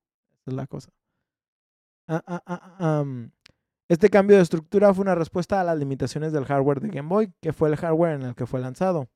[0.43, 0.91] Esa es la cosa.
[2.07, 3.05] Ah, ah, ah, ah.
[3.89, 7.33] Este cambio de estructura fue una respuesta a las limitaciones del hardware de Game Boy,
[7.41, 9.09] que fue el hardware en el que fue lanzado,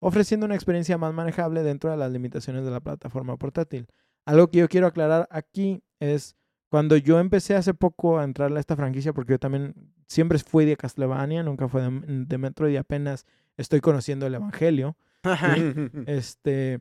[0.00, 3.86] ofreciendo una experiencia más manejable dentro de las limitaciones de la plataforma portátil.
[4.26, 6.36] Algo que yo quiero aclarar aquí es
[6.70, 9.74] cuando yo empecé hace poco a entrar a esta franquicia, porque yo también
[10.06, 11.90] siempre fui de Castlevania, nunca fue de,
[12.26, 13.24] de Metroid y apenas
[13.56, 14.96] estoy conociendo el Evangelio.
[16.06, 16.80] Este,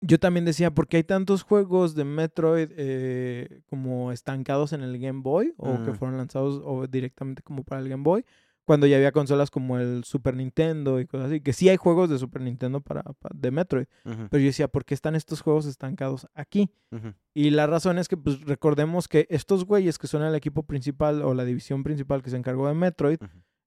[0.00, 4.98] yo también decía, ¿por qué hay tantos juegos de Metroid eh, como estancados en el
[4.98, 5.94] Game Boy o que Mm.
[5.94, 8.24] fueron lanzados o directamente como para el Game Boy?
[8.66, 12.08] Cuando ya había consolas como el Super Nintendo y cosas así, que sí hay juegos
[12.08, 15.66] de Super Nintendo para, pa- de Metroid, pero yo decía, ¿por qué están estos juegos
[15.66, 16.70] estancados aquí?
[17.34, 21.20] Y la razón es que, pues, recordemos que estos güeyes que son el equipo principal
[21.22, 23.18] o la división principal que se encargó de Metroid,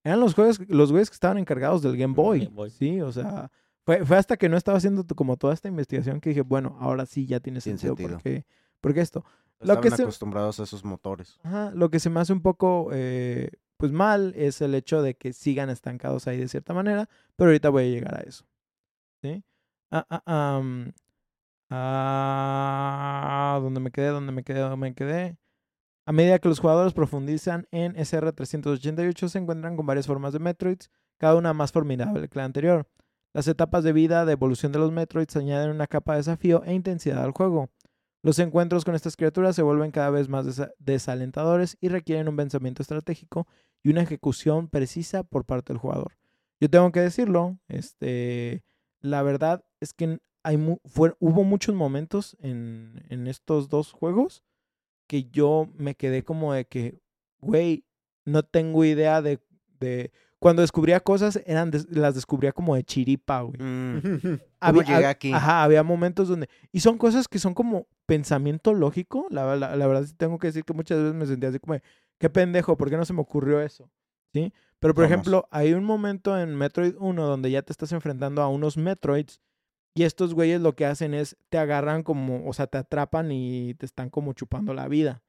[0.04, 2.40] eran los juegos, los güeyes que estaban encargados del Game Boy.
[2.46, 2.70] Game Boy.
[2.72, 3.52] Sí, o sea,
[3.86, 7.06] fue, fue hasta que no estaba haciendo como toda esta investigación que dije, bueno, ahora
[7.06, 7.96] sí ya tiene sentido.
[7.96, 8.18] sentido.
[8.18, 8.46] Porque,
[8.82, 9.24] porque esto.
[9.60, 11.40] Lo Estaban se- acostumbrados a esos motores.
[11.44, 15.16] Ajá, lo que se me hace un poco, eh, pues mal, es el hecho de
[15.16, 18.46] que sigan estancados ahí de cierta manera, pero ahorita voy a llegar a eso.
[19.22, 19.44] ¿Sí?
[19.92, 20.94] Ah, ah, am,
[21.70, 24.08] ah, ¿dónde me quedé?
[24.08, 24.60] ¿Dónde me quedé?
[24.60, 25.38] ¿Dónde me quedé?
[26.06, 30.90] A medida que los jugadores profundizan en SR388, se encuentran con varias formas de Metroids,
[31.18, 32.88] cada una más formidable que la anterior.
[33.34, 36.74] Las etapas de vida de evolución de los Metroids añaden una capa de desafío e
[36.74, 37.70] intensidad al juego.
[38.28, 42.36] Los encuentros con estas criaturas se vuelven cada vez más desa- desalentadores y requieren un
[42.36, 43.48] pensamiento estratégico
[43.82, 46.18] y una ejecución precisa por parte del jugador.
[46.60, 48.66] Yo tengo que decirlo, este,
[49.00, 54.44] la verdad es que hay fue- hubo muchos momentos en, en estos dos juegos
[55.08, 57.00] que yo me quedé como de que,
[57.40, 57.86] güey,
[58.26, 59.40] no tengo idea de,
[59.80, 60.12] de...
[60.40, 63.58] Cuando descubría cosas, eran des- las descubría como de chiripa, güey.
[63.60, 65.34] Mm, ¿Cómo Había- llegué hab- aquí?
[65.34, 66.48] Ajá, había momentos donde...
[66.72, 69.26] Y son cosas que son como pensamiento lógico.
[69.32, 71.74] La, la, la verdad sí tengo que decir que muchas veces me sentía así como,
[71.74, 71.82] de,
[72.20, 73.90] qué pendejo, ¿por qué no se me ocurrió eso?
[74.34, 74.54] ¿Sí?
[74.80, 75.12] Pero, por Vamos.
[75.14, 79.42] ejemplo, hay un momento en Metroid 1 donde ya te estás enfrentando a unos Metroids
[79.96, 83.74] y estos güeyes lo que hacen es te agarran como, o sea, te atrapan y
[83.74, 85.24] te están como chupando la vida.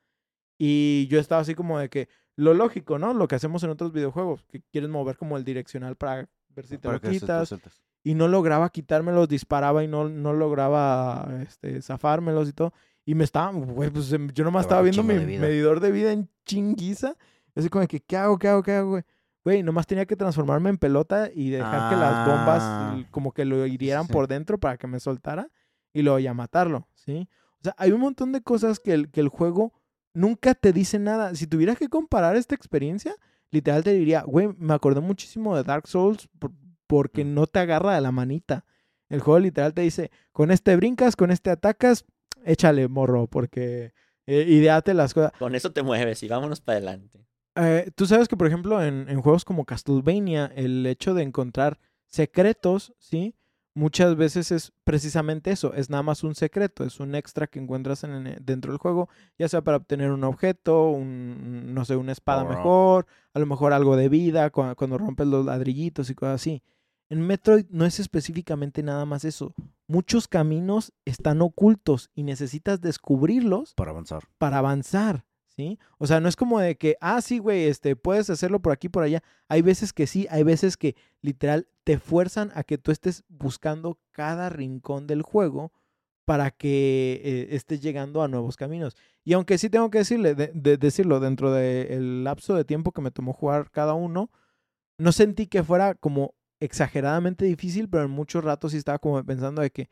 [0.58, 3.12] Y yo estaba así como de que lo lógico, ¿no?
[3.14, 6.78] Lo que hacemos en otros videojuegos, que quieres mover como el direccional para ver si
[6.78, 7.52] te lo te quitas
[8.04, 12.72] y no lograba quitármelos, disparaba y no, no lograba este, zafármelos y todo.
[13.04, 16.12] Y me estaba, güey, pues em, yo nomás estaba viendo mi de medidor de vida
[16.12, 17.16] en chinguiza.
[17.56, 19.02] Así como que, ¿qué hago, qué hago, qué hago, güey?
[19.44, 23.02] Güey, nomás tenía que transformarme en pelota y dejar que las bombas Ah.
[23.10, 24.12] como que lo hirieran sí.
[24.12, 25.50] por dentro para que me soltara
[25.92, 27.28] y luego ya matarlo, ¿sí?
[27.54, 29.72] O sea, hay un montón de cosas que el, que el juego
[30.14, 31.34] nunca te dice nada.
[31.34, 33.14] Si tuvieras que comparar esta experiencia,
[33.50, 36.52] literal te diría, güey, me acordé muchísimo de Dark Souls por-
[36.86, 38.64] porque no te agarra de la manita.
[39.08, 42.04] El juego literal te dice, con este brincas, con este atacas,
[42.44, 43.92] échale morro, porque
[44.26, 45.32] eh, ideate las cosas.
[45.38, 47.26] Con eso te mueves y vámonos para adelante.
[47.56, 51.78] Eh, Tú sabes que, por ejemplo, en, en juegos como Castlevania, el hecho de encontrar
[52.06, 53.34] secretos, ¿sí?
[53.78, 58.02] Muchas veces es precisamente eso, es nada más un secreto, es un extra que encuentras
[58.02, 62.10] en, en- dentro del juego, ya sea para obtener un objeto, un, no sé, una
[62.12, 66.34] espada mejor, a lo mejor algo de vida, cua- cuando, rompes los ladrillitos y cosas
[66.40, 66.62] así.
[67.08, 69.54] En Metroid no es específicamente nada más eso.
[69.86, 74.24] Muchos caminos están ocultos y necesitas descubrirlos Para avanzar.
[74.38, 75.24] para avanzar,
[75.58, 75.76] ¿sí?
[75.98, 78.88] O sea, no es como de que, ah, sí, güey, este, puedes hacerlo por aquí,
[78.88, 79.24] por allá.
[79.48, 83.98] Hay veces que sí, hay veces que literal te fuerzan a que tú estés buscando
[84.12, 85.72] cada rincón del juego
[86.24, 88.96] para que eh, estés llegando a nuevos caminos.
[89.24, 93.00] Y aunque sí tengo que decirle, de- de- decirlo, dentro del lapso de tiempo que
[93.02, 94.30] me tomó jugar cada uno,
[94.98, 99.60] no sentí que fuera como exageradamente difícil, pero en muchos ratos sí estaba como pensando
[99.62, 99.88] de que,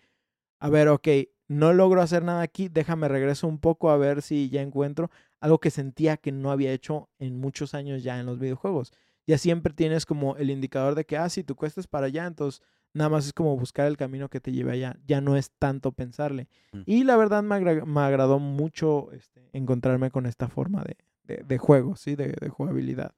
[0.60, 1.08] a ver, ok,
[1.48, 5.58] no logro hacer nada aquí, déjame regreso un poco a ver si ya encuentro algo
[5.58, 8.92] que sentía que no había hecho en muchos años ya en los videojuegos.
[9.26, 12.26] Ya siempre tienes como el indicador de que, ah, si tu cuesta es para allá,
[12.26, 12.62] entonces
[12.94, 14.96] nada más es como buscar el camino que te lleve allá.
[15.06, 16.48] Ya no es tanto pensarle.
[16.72, 16.80] Mm.
[16.86, 21.42] Y la verdad me, agra- me agradó mucho este, encontrarme con esta forma de, de,
[21.44, 22.14] de juego, ¿sí?
[22.14, 23.14] De, de jugabilidad.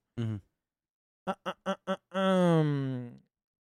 [1.27, 3.19] Ah, ah, ah, ah, ah, mm.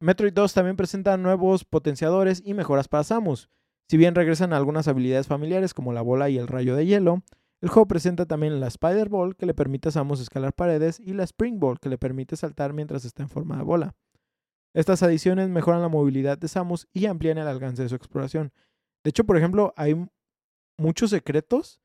[0.01, 3.51] Metroid 2 también presenta nuevos potenciadores y mejoras para Samus.
[3.89, 7.23] Si bien regresan algunas habilidades familiares como la bola y el rayo de hielo,
[7.61, 11.13] el juego presenta también la Spider Ball que le permite a Samus escalar paredes y
[11.15, 13.97] la Spring Ball que le permite saltar mientras está en forma de bola.
[14.75, 18.53] Estas adiciones mejoran la movilidad de Samus y amplían el alcance de su exploración.
[19.03, 19.97] De hecho, por ejemplo, hay
[20.77, 21.81] muchos secretos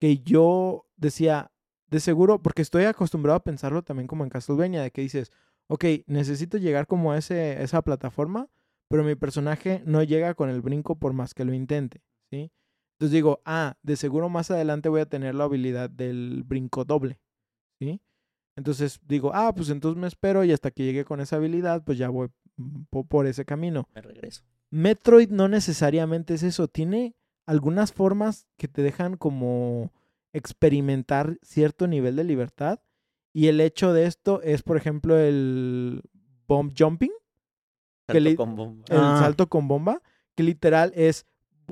[0.00, 1.52] que yo decía,
[1.88, 5.32] de seguro, porque estoy acostumbrado a pensarlo también como en Castlevania, de que dices,
[5.68, 8.48] ok, necesito llegar como a ese, esa plataforma,
[8.88, 12.50] pero mi personaje no llega con el brinco por más que lo intente, ¿sí?
[12.94, 17.18] Entonces digo, ah, de seguro más adelante voy a tener la habilidad del brinco doble,
[17.80, 18.00] ¿sí?
[18.56, 21.98] Entonces digo, ah, pues entonces me espero y hasta que llegue con esa habilidad, pues
[21.98, 23.88] ya voy mm, po- por ese camino.
[23.94, 24.42] Me regreso.
[24.70, 26.68] Metroid no necesariamente es eso.
[26.68, 29.92] Tiene algunas formas que te dejan como
[30.32, 32.80] experimentar cierto nivel de libertad.
[33.32, 36.02] Y el hecho de esto es, por ejemplo, el
[36.46, 37.10] bomb jumping,
[38.06, 38.84] Salto con bomba.
[38.88, 39.18] el Ah.
[39.20, 40.02] salto con bomba,
[40.36, 41.26] que literal es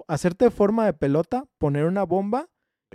[0.09, 2.48] hacerte forma de pelota, poner una bomba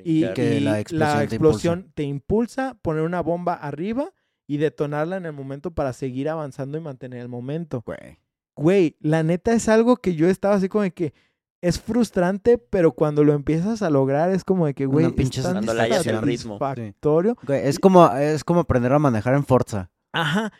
[0.04, 0.32] y.
[0.34, 2.78] Que y la la explosión te te, impulsa.
[2.82, 4.12] poner una bomba arriba
[4.48, 7.84] y detonarla en el momento para seguir avanzando y mantener el momento.
[7.86, 8.20] Güey.
[8.56, 11.14] Güey, la neta es algo que yo estaba así como de que
[11.62, 15.64] es frustrante, pero cuando lo empiezas a lograr es como de que, güey, es tan
[15.64, 17.38] satisfactorio.
[17.46, 19.92] Güey, Es como, es como aprender a manejar en Forza.
[20.14, 20.52] Ajá.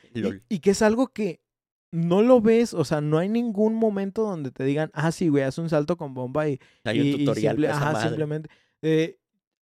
[0.50, 1.42] Y, que es algo que
[1.92, 5.44] no lo ves, o sea, no hay ningún momento donde te digan, ah, sí, güey,
[5.44, 8.08] haz un salto con bomba y, Hay un y- tutorial simple- ajá, madre.
[8.10, 8.50] simplemente.
[8.82, 9.18] eh,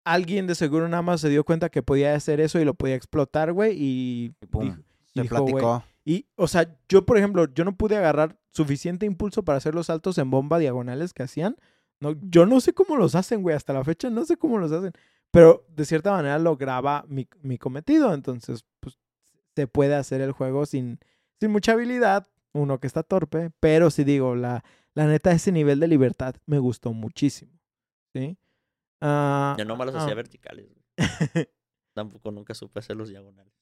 [0.05, 2.95] alguien de seguro nada más se dio cuenta que podía hacer eso y lo podía
[2.95, 4.63] explotar, güey, y, Y pum.
[4.65, 4.77] dijo-
[5.15, 5.85] Se dijo, güey, platicó.
[6.05, 9.87] Y, o sea, yo, por ejemplo, yo no pude agarrar suficiente impulso para hacer los
[9.87, 11.57] saltos en bomba diagonales que hacían.
[12.01, 13.57] No, yo no sé cómo los hacen, güey.
[13.57, 14.93] Hasta la fecha no sé cómo los hacen.
[15.31, 18.13] Pero de cierta manera lograba mi, mi cometido.
[18.13, 18.99] Entonces, pues,
[19.57, 20.99] se puede hacer el juego sin,
[21.41, 22.27] sin mucha habilidad.
[22.53, 23.51] Uno que está torpe.
[23.61, 27.53] Pero sí digo, la, la neta, ese nivel de libertad me gustó muchísimo.
[28.15, 28.39] ¿Sí?
[29.01, 30.67] Ah, Yo nomás los ah, hacía verticales.
[30.67, 30.83] güey.
[31.95, 33.53] Tampoco nunca supe hacer los diagonales.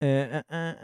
[0.00, 0.76] Eh, ah, ah,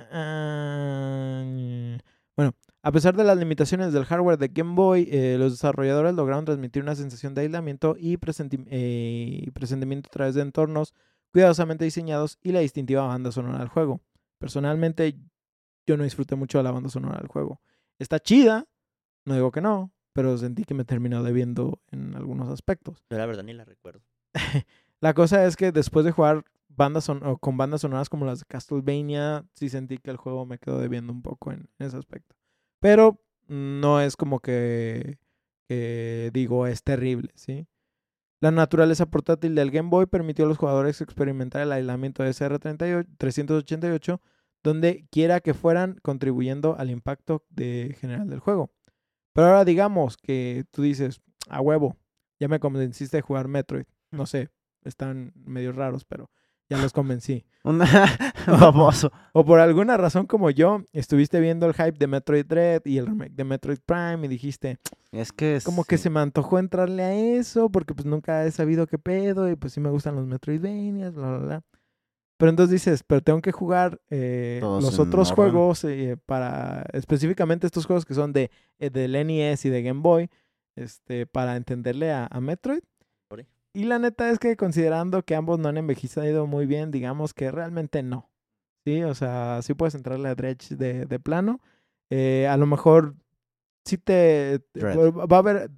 [2.38, 2.50] ah,
[2.82, 6.82] A pesar de las limitaciones del hardware de Game Boy, eh, los desarrolladores lograron transmitir
[6.82, 8.18] una sensación de aislamiento y
[8.70, 10.94] eh, presentimiento a través de entornos
[11.32, 14.00] cuidadosamente diseñados y la distintiva banda sonora del juego.
[14.38, 15.16] Personalmente,
[15.86, 17.60] yo no disfruté mucho de la banda sonora del juego.
[17.98, 18.66] Está chida,
[19.24, 23.04] no digo que no, pero sentí que me terminó debiendo en algunos aspectos.
[23.10, 24.02] Yo la verdad ni la recuerdo.
[25.00, 28.44] La cosa es que después de jugar bandas son- con bandas sonoras como las de
[28.46, 32.36] Castlevania, sí sentí que el juego me quedó debiendo un poco en ese aspecto.
[32.80, 35.18] Pero no es como que,
[35.68, 37.66] que digo es terrible, ¿sí?
[38.40, 44.20] La naturaleza portátil del Game Boy permitió a los jugadores experimentar el aislamiento de SR388,
[44.62, 48.70] donde quiera que fueran, contribuyendo al impacto de, general del juego.
[49.32, 51.96] Pero ahora digamos que tú dices, a huevo,
[52.38, 53.84] ya me convenciste de jugar Metroid.
[54.10, 54.48] No sé,
[54.84, 56.30] están medio raros, pero
[56.68, 57.44] ya los convencí.
[59.32, 63.06] O por alguna razón como yo, estuviste viendo el hype de Metroid Dread y el
[63.06, 64.78] remake de Metroid Prime y dijiste,
[65.12, 68.50] Es que es como que se me antojó entrarle a eso porque pues nunca he
[68.50, 71.62] sabido qué pedo y pues sí me gustan los Metroidvanias, bla, bla, bla.
[72.40, 77.84] Pero entonces dices, pero tengo que jugar eh, los otros juegos eh, para, específicamente estos
[77.84, 80.30] juegos que son de eh, del NES y de Game Boy,
[80.74, 82.80] este, para entenderle a, a Metroid.
[83.28, 83.46] Ore.
[83.74, 87.50] Y la neta es que considerando que ambos no han envejecido muy bien, digamos que
[87.50, 88.30] realmente no.
[88.86, 91.60] Sí, o sea, sí puedes entrarle a Dredge de, de plano.
[92.08, 93.16] Eh, a lo mejor
[93.84, 94.62] sí te...
[94.74, 95.70] Va a haber...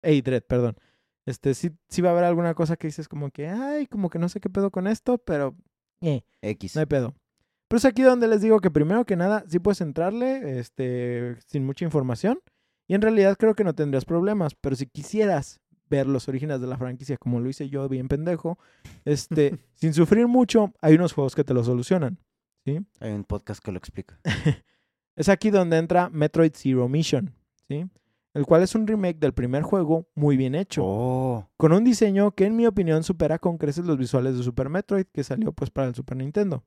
[0.00, 0.76] Ey, Dread, perdón.
[1.26, 4.18] Este, sí, sí va a haber alguna cosa que dices como que, ay, como que
[4.18, 5.56] no sé qué pedo con esto, pero...
[6.00, 6.76] Eh, X.
[6.76, 7.14] no hay pedo.
[7.68, 11.66] Pero es aquí donde les digo que primero que nada, sí puedes entrarle este, sin
[11.66, 12.40] mucha información.
[12.86, 14.54] Y en realidad creo que no tendrías problemas.
[14.54, 15.60] Pero si quisieras
[15.90, 18.58] ver los orígenes de la franquicia como lo hice yo, bien pendejo,
[19.04, 22.18] este, sin sufrir mucho, hay unos juegos que te lo solucionan.
[22.64, 22.78] ¿sí?
[23.00, 24.18] Hay un podcast que lo explica.
[25.16, 27.32] Es aquí donde entra Metroid Zero Mission,
[27.68, 27.86] ¿sí?
[28.36, 31.48] El cual es un remake del primer juego muy bien hecho Oh.
[31.56, 35.06] con un diseño que en mi opinión supera con creces los visuales de Super Metroid
[35.12, 36.62] que salió pues para el Super Nintendo.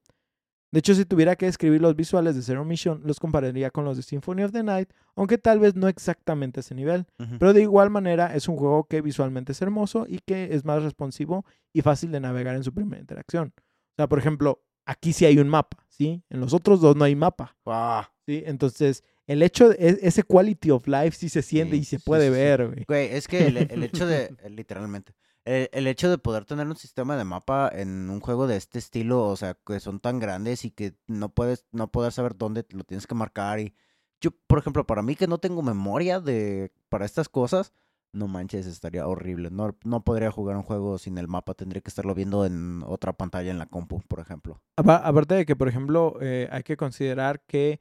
[0.72, 3.98] De hecho, si tuviera que describir los visuales de Zero Mission, los compararía con los
[3.98, 7.08] de Symphony of the Night, aunque tal vez no exactamente a ese nivel.
[7.40, 10.84] Pero de igual manera es un juego que visualmente es hermoso y que es más
[10.84, 13.54] responsivo y fácil de navegar en su primera interacción.
[13.58, 16.24] O sea, por ejemplo, aquí sí hay un mapa, ¿sí?
[16.30, 18.44] En los otros dos no hay mapa, Ah, ¿sí?
[18.46, 21.98] Entonces, el hecho de e- ese quality of life sí se siente Sí, y se
[22.00, 22.84] sí, puede sí, ver, güey.
[22.86, 25.14] Güey, es que el, el hecho de, literalmente,
[25.46, 28.80] el, el hecho de poder tener un sistema de mapa en un juego de este
[28.80, 32.66] estilo, o sea, que son tan grandes y que no puedes, no poder saber dónde
[32.72, 33.74] lo tienes que marcar y
[34.22, 37.72] yo, por ejemplo, para mí que no tengo memoria de, para estas cosas,
[38.12, 39.50] no manches, estaría horrible.
[39.52, 43.14] No, no podría jugar un juego sin el mapa, tendría que estarlo viendo en otra
[43.14, 44.62] pantalla en la compu, por ejemplo.
[44.76, 47.80] Apa- Aparte de que, por ejemplo, eh, hay que considerar que,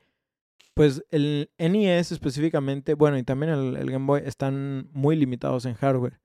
[0.75, 5.75] pues, el NES específicamente, bueno, y también el, el Game Boy están muy limitados en
[5.75, 6.21] hardware,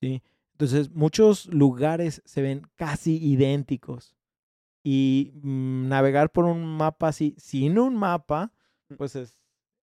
[0.00, 0.22] ¿sí?
[0.52, 4.16] Entonces, muchos lugares se ven casi idénticos.
[4.84, 8.52] Y mm, navegar por un mapa así, sin un mapa,
[8.96, 9.36] pues es,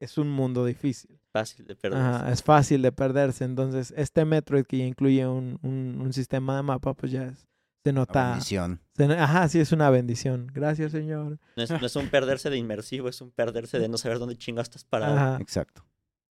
[0.00, 1.20] es un mundo difícil.
[1.32, 2.00] Fácil de perder.
[2.00, 3.44] Ajá, es fácil de perderse.
[3.44, 7.46] Entonces, este Metroid que ya incluye un, un- un sistema de mapa, pues ya es-
[7.84, 8.30] se La nota.
[8.30, 8.80] bendición.
[8.96, 10.48] se ajá, sí, es una bendición.
[10.52, 11.38] Gracias, Señor.
[11.56, 14.36] No, es, no es un perderse de inmersivo, es un perderse de no saber dónde
[14.36, 15.16] chingas estás parado.
[15.16, 15.38] Ajá.
[15.40, 15.84] Exacto.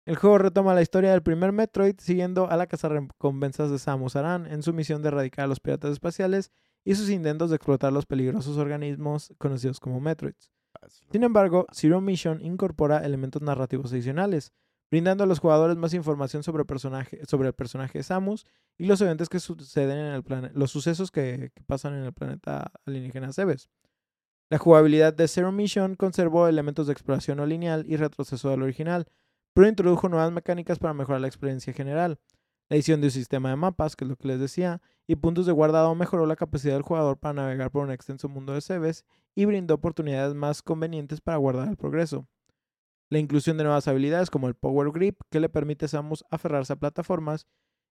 [0.07, 4.47] El juego retoma la historia del primer Metroid siguiendo a la recompensas de Samus Aran
[4.47, 6.51] en su misión de erradicar a los piratas espaciales
[6.85, 10.51] y sus intentos de explotar los peligrosos organismos conocidos como Metroids.
[11.13, 14.53] Sin embargo, Zero Mission incorpora elementos narrativos adicionales,
[14.91, 18.45] brindando a los jugadores más información sobre, el personaje de Samus
[18.77, 22.73] y los eventos que suceden en el planeta, los sucesos que, pasan en el planeta
[22.85, 23.71] alienígena Cebes.
[24.51, 29.07] La jugabilidad de Zero Mission conservó elementos de exploración no lineal y retroceso del original,
[29.55, 32.19] pero introdujo nuevas mecánicas para mejorar la experiencia general.
[32.69, 35.47] La edición de un sistema de mapas, que es lo que les decía, y puntos
[35.47, 39.05] de guardado mejoró la capacidad del jugador para navegar por un extenso mundo de Cebes
[39.35, 42.27] y brindó oportunidades más convenientes para guardar el progreso.
[43.11, 46.73] La inclusión de nuevas habilidades como el Power Grip, que le permite a Samus aferrarse
[46.73, 47.47] a plataformas,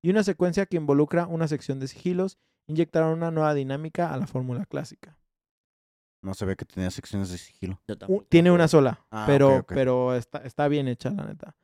[0.03, 4.27] y una secuencia que involucra una sección de sigilos, inyectaron una nueva dinámica a la
[4.27, 5.17] fórmula clásica.
[6.23, 7.81] No se ve que tenía secciones de sigilo.
[8.29, 11.55] Tiene una sola, Ah, pero, está bien hecha, la neta.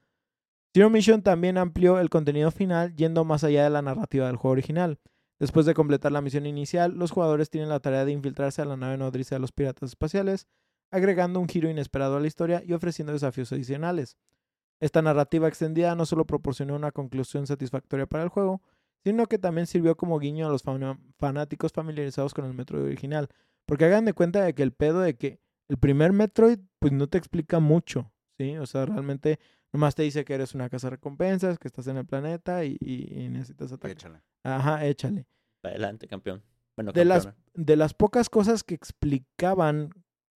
[0.75, 4.53] Zero Mission también amplió el contenido final yendo más allá de la narrativa del juego
[4.53, 4.99] original.
[5.39, 8.77] Después de completar la misión inicial, los jugadores tienen la tarea de infiltrarse a la
[8.77, 10.47] nave nodriza de los piratas espaciales,
[10.93, 14.17] agregando un giro inesperado a la historia y ofreciendo desafíos adicionales.
[14.79, 18.61] Esta narrativa extendida no solo proporcionó una conclusión satisfactoria para el juego,
[19.03, 20.63] sino que también sirvió como guiño a los
[21.17, 23.27] fanáticos familiarizados con el Metroid original.
[23.65, 25.39] Porque hagan de cuenta de que el pedo de que
[25.69, 28.57] el primer Metroid, pues no te explica mucho, ¿sí?
[28.57, 29.39] O sea, realmente
[29.71, 32.77] nomás te dice que eres una casa de recompensas, que estás en el planeta y,
[32.81, 33.91] y- y necesitas atacar.
[33.91, 34.21] Échale.
[34.43, 35.25] Ajá, échale.
[35.61, 36.43] Para adelante, campeón.
[36.75, 39.89] Bueno, De las, de las pocas cosas que explicaban,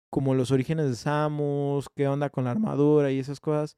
[0.09, 3.77] como los orígenes de Samus, qué onda con la armadura y esas cosas,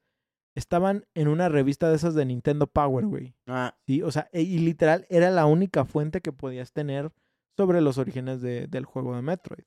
[0.56, 3.34] estaban en una revista de esas de Nintendo Power, güey.
[3.46, 7.12] Ah, Sí, o sea, e- y literal era la única fuente que podías tener
[7.56, 9.64] sobre los orígenes de- del juego de Metroid.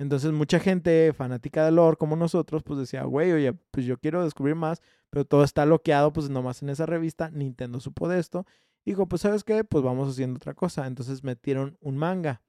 [0.00, 4.24] Entonces mucha gente fanática del lore como nosotros, pues decía, güey, oye, pues yo quiero
[4.24, 4.80] descubrir más,
[5.10, 8.46] pero todo está bloqueado, pues nomás en esa revista, Nintendo supo de esto.
[8.86, 10.86] Y dijo, pues sabes qué, pues vamos haciendo otra cosa.
[10.86, 12.40] Entonces metieron un manga.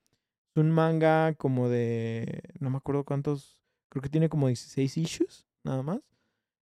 [0.54, 3.58] Es un manga como de, no me acuerdo cuántos,
[3.90, 6.02] creo que tiene como 16 issues, nada más.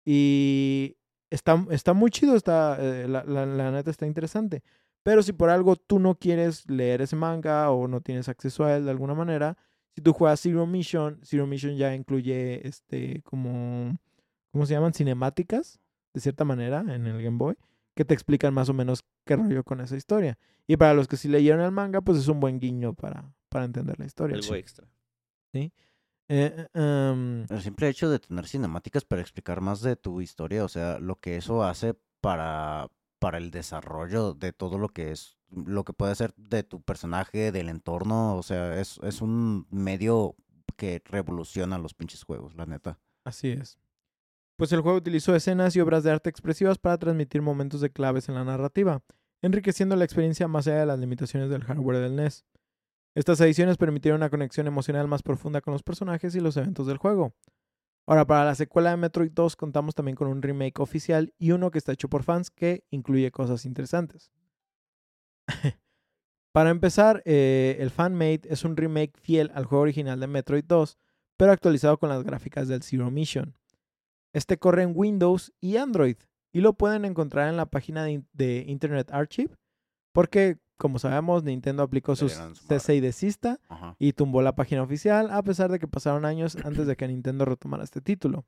[0.04, 0.96] Y
[1.30, 4.62] está, está muy chido, está, eh, la, la- la neta está interesante.
[5.02, 8.76] Pero si por algo tú no quieres leer ese manga o no tienes acceso a
[8.76, 9.56] él de alguna manera,
[9.94, 13.98] si tú juegas Zero Mission, Zero Mission ya incluye este como,
[14.52, 14.94] ¿cómo se llaman?
[14.94, 15.80] Cinemáticas,
[16.14, 17.56] de cierta manera, en el Game Boy,
[17.94, 20.38] que te explican más o menos qué rollo con esa historia.
[20.66, 23.64] Y para los que sí leyeron el manga, pues es un buen guiño para, para
[23.64, 24.36] entender la historia.
[24.36, 24.86] Algo extra.
[25.54, 25.70] Eh,
[26.28, 30.68] eh, em, El simple hecho de tener cinemáticas para explicar más de tu historia, o
[30.68, 35.84] sea, lo que eso hace para, para el desarrollo de todo lo que es, lo
[35.84, 40.36] que puede ser de tu personaje, del entorno, o sea, es, es un medio
[40.76, 42.98] que revoluciona los pinches juegos, la neta.
[43.24, 43.78] Así es.
[44.56, 48.28] Pues el juego utilizó escenas y obras de arte expresivas para transmitir momentos de claves
[48.28, 49.02] en la narrativa,
[49.40, 52.44] enriqueciendo la experiencia más allá de las limitaciones del hardware del NES.
[53.16, 56.98] Estas ediciones permitieron una conexión emocional más profunda con los personajes y los eventos del
[56.98, 57.34] juego.
[58.06, 61.70] Ahora, para la secuela de Metroid 2 contamos también con un remake oficial y uno
[61.70, 64.30] que está hecho por fans que incluye cosas interesantes.
[66.52, 70.98] para empezar, eh, el Fanmade es un remake fiel al juego original de Metroid 2,
[71.38, 73.56] pero actualizado con las gráficas del Zero Mission.
[74.34, 76.18] Este corre en Windows y Android
[76.52, 79.56] y lo pueden encontrar en la página de, de Internet Archive
[80.12, 82.32] porque, como sabemos, Nintendo aplicó sus.
[82.68, 83.96] CC y desista Ajá.
[83.98, 87.44] y tumbó la página oficial a pesar de que pasaron años antes de que Nintendo
[87.44, 88.44] retomara este título.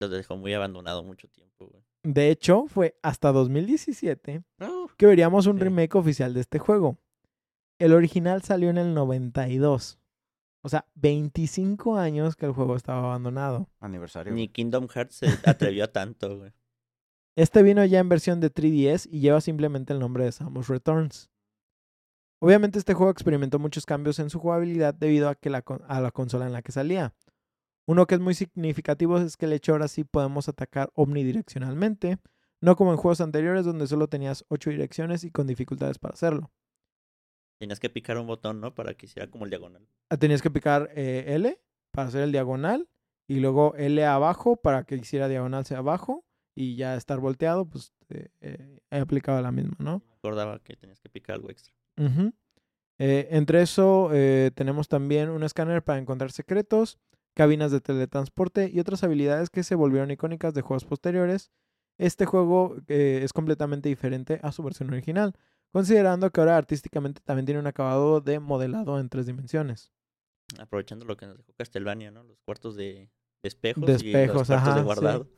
[0.00, 1.82] Los dejó muy abandonado mucho tiempo, güey.
[2.02, 5.64] De hecho, fue hasta 2017 Uh, que veríamos un Sí.
[5.64, 6.98] remake oficial de este juego.
[7.78, 9.98] El original salió en el 92.
[10.62, 13.68] O sea, 25 años que el juego estaba abandonado.
[13.80, 14.32] aniversario.
[14.34, 14.48] Ni.
[14.48, 16.52] Kingdom Hearts se atrevió a tanto, güey.
[17.36, 21.30] Este vino ya en versión de 3DS y lleva simplemente el nombre de Samus Returns.
[22.40, 26.10] Obviamente este juego experimentó muchos cambios en su jugabilidad debido a, que la, a la
[26.12, 27.14] consola en la que salía.
[27.86, 32.18] Uno que es muy significativo es que el hecho ahora sí podemos atacar omnidireccionalmente,
[32.62, 36.50] no como en juegos anteriores donde solo tenías 8 direcciones y con dificultades para hacerlo.
[37.58, 38.74] Tenías que picar un botón, ¿no?
[38.74, 39.86] Para que hiciera como el diagonal.
[40.08, 41.60] Ah, Tenías que picar eh, L
[41.90, 42.88] para hacer el diagonal
[43.28, 46.25] y luego L abajo para que hiciera diagonal hacia abajo
[46.56, 50.02] y ya estar volteado, pues eh, eh, he aplicado la misma, ¿no?
[50.08, 51.72] Me acordaba que tenías que picar algo extra.
[52.98, 56.98] Eh, entre eso eh, tenemos también un escáner para encontrar secretos,
[57.34, 61.50] cabinas de teletransporte y otras habilidades que se volvieron icónicas de juegos posteriores.
[61.98, 65.34] Este juego eh, es completamente diferente a su versión original,
[65.72, 69.92] considerando que ahora artísticamente también tiene un acabado de modelado en tres dimensiones.
[70.58, 72.22] Aprovechando lo que nos dejó Castlevania, ¿no?
[72.22, 73.10] Los cuartos de,
[73.42, 75.30] de espejos De y los espejos, cuartos ajá, de sí.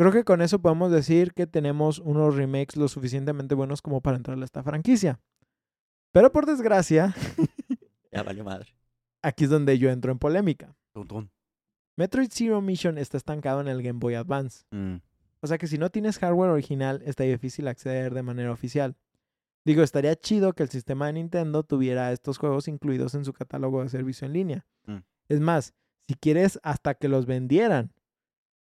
[0.00, 4.16] Creo que con eso podemos decir que tenemos unos remakes lo suficientemente buenos como para
[4.16, 5.20] entrarle a esta franquicia.
[6.10, 7.14] Pero por desgracia,
[8.10, 8.74] Ya valió madre.
[9.20, 10.74] aquí es donde yo entro en polémica.
[10.94, 11.30] Tun.
[11.98, 14.64] Metroid Zero Mission está estancado en el Game Boy Advance.
[14.70, 14.96] Mm,
[15.42, 18.96] O sea que si no tienes hardware original, está difícil acceder de manera oficial.
[19.66, 23.82] Digo, estaría chido que el sistema de Nintendo tuviera estos juegos incluidos en su catálogo
[23.82, 24.66] de servicio en línea.
[24.86, 25.00] Mm.
[25.28, 25.74] Es más,
[26.08, 27.92] si quieres, hasta que los vendieran.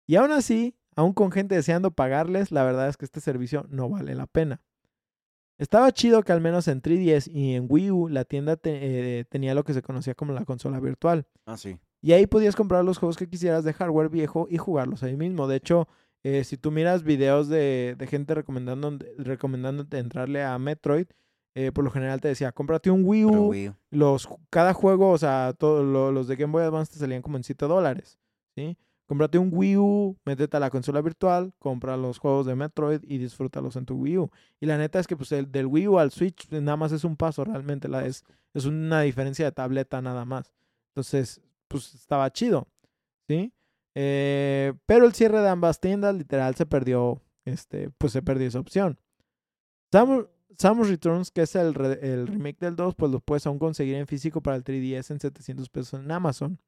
[0.07, 3.89] Y aún así, aún con gente deseando pagarles, la verdad es que este servicio no
[3.89, 4.61] vale la pena.
[5.59, 9.25] Estaba chido que al menos en 3DS y en Wii U la tienda te- eh,
[9.25, 11.27] tenía lo que se conocía como la consola virtual.
[11.47, 11.79] Ah, sí.
[12.03, 15.47] Y ahí podías comprar los juegos que quisieras de hardware viejo y jugarlos ahí mismo.
[15.47, 15.87] De hecho,
[16.25, 21.07] eh, si tú miras videos de, de gente recomendando, recomendándote entrarle a Metroid,
[21.55, 23.49] eh, por lo general te decía, cómprate un Wii U.
[23.51, 23.75] Wii U.
[23.93, 27.45] Los, cada juego, o sea, todos los de Game Boy Advance te salían como en
[27.45, 28.19] 7 dólares.
[28.57, 28.77] ¿sí?
[29.07, 33.19] Cómprate un Wii U, métete a la consola virtual, compra los juegos de Metroid y
[33.19, 34.31] disfrútalos en tu Wii U.
[34.61, 36.91] Y la neta es que pues el del Wii U al Switch pues, nada más
[36.93, 37.87] es un paso realmente.
[38.07, 38.25] Es,
[38.55, 40.53] es una diferencia de tableta nada más.
[40.95, 42.67] Entonces, pues estaba chido,
[43.29, 43.53] ¿sí?
[43.95, 48.59] Eh, pero el cierre de ambas tiendas literal se perdió, este, pues se perdió esa
[48.61, 48.99] opción.
[49.93, 50.27] Samus,
[50.59, 53.97] Samus Returns, que es el, re- el remake del 2, pues lo puedes aún conseguir
[53.97, 56.59] en físico para el 3DS en 700 pesos en Amazon.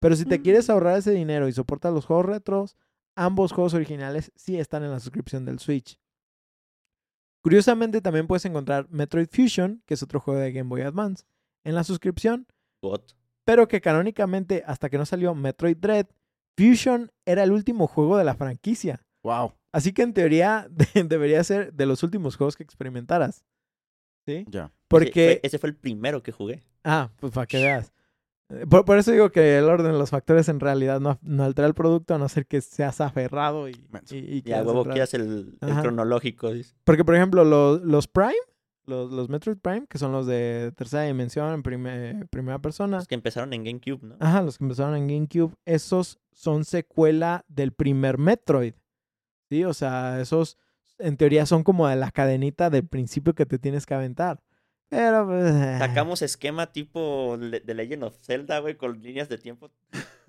[0.00, 2.76] Pero si te quieres ahorrar ese dinero y soportas los juegos retros,
[3.16, 5.98] ambos juegos originales sí están en la suscripción del Switch.
[7.42, 11.24] Curiosamente, también puedes encontrar Metroid Fusion, que es otro juego de Game Boy Advance,
[11.64, 12.46] en la suscripción,
[12.82, 13.02] God.
[13.44, 16.06] pero que canónicamente, hasta que no salió Metroid Dread,
[16.58, 19.04] Fusion era el último juego de la franquicia.
[19.22, 19.52] Wow.
[19.72, 23.44] Así que en teoría de- debería ser de los últimos juegos que experimentaras.
[24.26, 24.44] ¿Sí?
[24.48, 24.72] Ya.
[24.88, 25.12] Porque...
[25.12, 26.62] fue, ese fue el primero que jugué.
[26.82, 27.92] Ah, pues para que veas.
[28.70, 31.66] Por, por eso digo que el orden de los factores en realidad no, no altera
[31.66, 33.72] el producto, a no ser que seas aferrado y,
[34.10, 36.52] y, y Y a huevo quieras el, cronológico.
[36.52, 36.74] dice.
[36.84, 38.34] Porque, por ejemplo, los, los Prime,
[38.86, 42.98] los, los Metroid Prime, que son los de tercera dimensión, en prime- primera persona.
[42.98, 44.16] Los que empezaron en GameCube, ¿no?
[44.20, 48.74] Ajá, los que empezaron en GameCube, esos son secuela del primer Metroid.
[49.50, 50.56] Sí, o sea, esos
[50.98, 54.40] en teoría son como de la cadenita del principio que te tienes que aventar.
[54.88, 59.70] Pero pues, eh, Sacamos esquema tipo de Legend of Zelda, güey, con líneas de tiempo.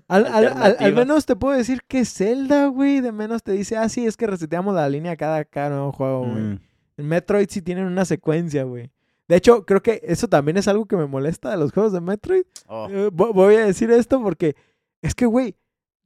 [0.07, 0.99] al, al- al- al alternativa.
[1.01, 4.25] menos te puedo decir que Zelda, güey, de menos te dice, ah, sí, es que
[4.27, 6.41] reseteamos la línea cada, cada nuevo juego, güey.
[6.43, 6.59] Mm.
[6.97, 8.91] En Metroid sí tienen una secuencia, güey.
[9.27, 12.01] De hecho, creo que eso también es algo que me molesta de los juegos de
[12.01, 12.43] Metroid.
[12.67, 12.87] Oh.
[12.89, 14.55] Eh, vo- voy a decir esto porque
[15.01, 15.55] es que, güey,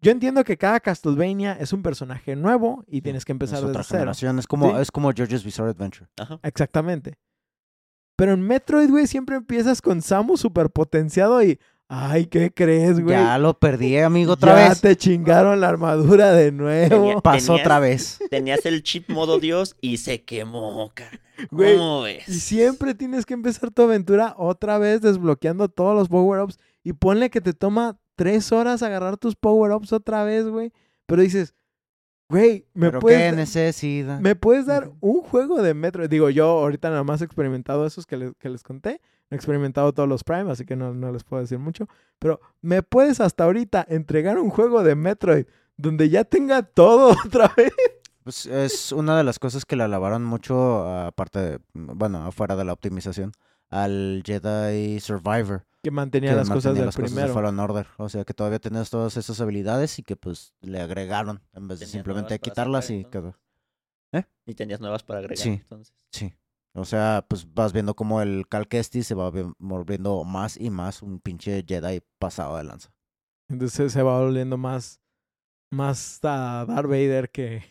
[0.01, 3.71] yo entiendo que cada Castlevania es un personaje nuevo y tienes que empezar es desde
[3.71, 3.99] otra cero.
[3.99, 4.39] generación.
[4.39, 4.81] Es como, Sí.
[4.81, 6.07] es como JoJo's Bizarre Adventure.
[6.17, 6.39] Ajá.
[6.41, 7.13] Exactamente.
[8.21, 11.59] Pero en Metroid, güey, siempre empiezas con Samus superpotenciado y.
[11.87, 13.15] Ay, ¿qué crees, güey?
[13.15, 14.79] Ya lo perdí, amigo, otra Ya vez.
[14.79, 16.87] te chingaron la armadura de nuevo.
[17.07, 18.19] Tenía- Pasó tenías- otra vez.
[18.29, 21.19] Tenías el chip modo Dios y se quemó, carnal.
[21.49, 22.29] Güey, ¿Cómo ves?
[22.29, 26.59] Y siempre tienes que empezar tu aventura otra vez desbloqueando todos los power-ups.
[26.83, 30.71] Y ponle que te toma tres horas agarrar tus power-ups otra vez, güey.
[31.07, 31.55] Pero dices,
[32.31, 34.19] güey, me Pero puedes, qué da- necesidad.
[34.19, 36.07] ¿me puedes dar un juego de Metro?
[36.07, 39.01] Digo, yo ahorita nada más he experimentado esos que, le- que les conté.
[39.29, 41.87] He experimentado todos los Prime, así que no, no les puedo decir mucho.
[42.19, 45.45] Pero ¿me puedes hasta ahorita entregar un juego de Metroid
[45.77, 47.71] donde ya tenga todo otra vez?
[48.23, 52.65] Pues es una de las cosas que le alabaron mucho, aparte, de, bueno, afuera de
[52.65, 53.31] la optimización,
[53.69, 55.63] al Jedi Survivor.
[55.83, 57.33] Que mantenía que las cosas mantenía del las cosas de primero.
[57.33, 57.87] Fallen Order.
[57.97, 61.79] O sea, que todavía tenías todas esas habilidades y que pues le agregaron en vez
[61.79, 63.35] de Tenías simplemente nuevas para quitarlas y quedó.
[64.45, 65.37] Y tenías nuevas para agregar.
[65.37, 65.49] Sí.
[65.49, 65.95] Entonces.
[66.11, 66.33] Sí.
[66.73, 70.69] O sea, pues vas viendo como el Cal Kestis se va vi- volviendo más y
[70.69, 72.91] más un pinche Jedi pasado de lanza.
[73.49, 75.01] Entonces se va volviendo más,
[75.71, 77.63] más a Darth Vader que...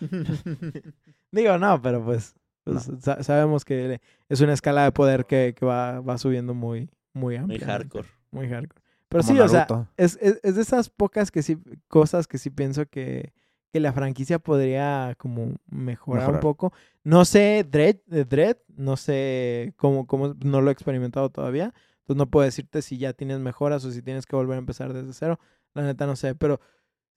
[1.32, 2.34] Digo, no, pero pues,
[2.64, 6.90] pues, sa- sabemos que es una escala de poder que, que va, va subiendo muy,
[7.14, 7.66] muy Muy amplia.
[7.66, 8.08] hardcore.
[8.30, 8.82] Muy hardcore.
[9.08, 9.88] Pero Como sí, o sea, Naruto.
[9.96, 11.56] es, es, es de esas pocas que sí,
[11.88, 13.32] cosas que sí pienso que,
[13.72, 16.40] que la franquicia podría como mejorar, un Mejorar.
[16.40, 16.72] poco.
[17.04, 21.72] No sé, Dread, Dread no sé cómo, cómo, no lo he experimentado todavía.
[22.00, 24.92] Entonces no puedo decirte si ya tienes mejoras o si tienes que volver a empezar
[24.92, 25.38] desde cero.
[25.74, 26.60] La neta no sé, pero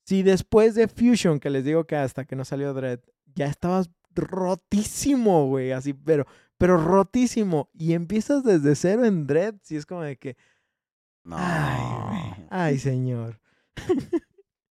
[0.04, 3.00] si después de Fusion, que les digo que hasta que no salió Dread,
[3.36, 6.26] ya estabas rotísimo, güey, así, pero,
[6.58, 7.70] pero rotísimo.
[7.74, 10.38] Y empiezas desde cero en Dread, si es como de que,
[11.24, 11.36] No.
[11.40, 13.40] ay, güey, ay, señor.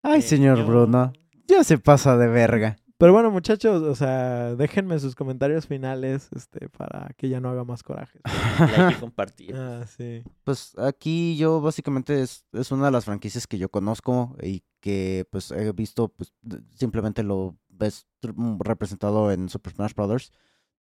[0.07, 0.63] Ay, señor.
[0.65, 1.13] Bruno.
[1.47, 2.77] Ya se pasa de verga.
[2.97, 7.63] Pero bueno, muchachos, o sea, déjenme sus comentarios finales, este, para que ya no haga
[7.63, 8.19] más coraje.
[8.59, 9.55] Like y compartir.
[9.55, 10.23] ah, sí.
[10.43, 15.27] Pues aquí yo básicamente es, es una de las franquicias que yo conozco y que
[15.31, 16.31] pues he visto, pues
[16.75, 20.31] simplemente lo ves mm, representado en Super Smash Brothers.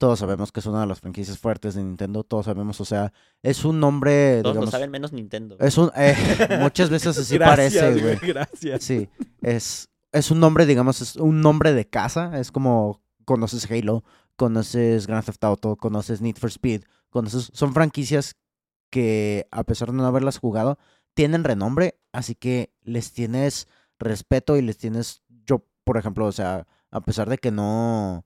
[0.04, 3.14] Todos sabemos que es una de las franquicias fuertes de Nintendo, todos sabemos, o sea,
[3.42, 5.56] es un nombre, Todos digamos, lo saben menos Nintendo.
[5.62, 6.14] es un, eh,
[6.60, 8.34] muchas veces así Gracias, parece, güey, güey.
[8.34, 8.84] Gracias.
[8.84, 9.08] Sí,
[9.42, 12.38] es, es un nombre, digamos, es un nombre de casa.
[12.38, 14.04] Es como conoces Halo,
[14.36, 17.50] conoces Grand Theft Auto, conoces Need for Speed, conoces...
[17.54, 18.36] Son franquicias
[18.90, 20.80] que, a pesar de no haberlas jugado,
[21.14, 25.24] tienen renombre, así que les tienes respeto y les tienes...
[25.46, 28.26] Yo, por ejemplo, o sea, a pesar de que no...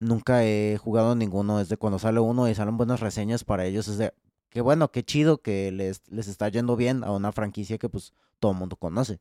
[0.00, 3.88] Nunca he jugado ninguno, es de cuando sale uno y salen buenas reseñas para ellos,
[3.88, 4.12] es de...
[4.50, 8.14] Qué bueno, qué chido que les, les está yendo bien a una franquicia que pues
[8.38, 9.20] todo el mundo conoce.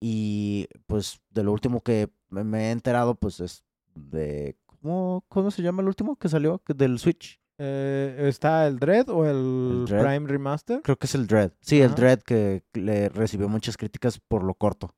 [0.00, 4.56] Y pues de lo último que me- he enterado, pues es de...
[4.66, 6.58] ¿Cómo, cómo se llama el último que salió?
[6.58, 7.40] Que Del Switch.
[7.58, 9.36] Eh, ¿Está el Dread o el,
[9.80, 10.02] El Dread.
[10.04, 10.80] Prime Remaster?
[10.82, 11.52] Creo que es el Dread.
[11.60, 11.94] Sí, el.
[11.94, 14.94] Dread que le recibió muchas críticas por lo corto.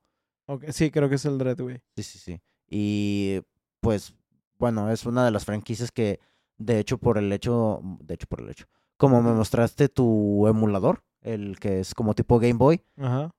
[0.70, 1.80] Sí, creo que es el Dread, güey.
[1.96, 2.40] Sí, sí, sí.
[2.68, 3.40] Y
[3.80, 4.14] pues,
[4.62, 6.20] bueno, es una de las franquicias que,
[6.56, 11.02] de hecho, por el hecho, de hecho, por el hecho, como me mostraste tu emulador,
[11.20, 13.32] el que es como tipo Game Boy, Ajá.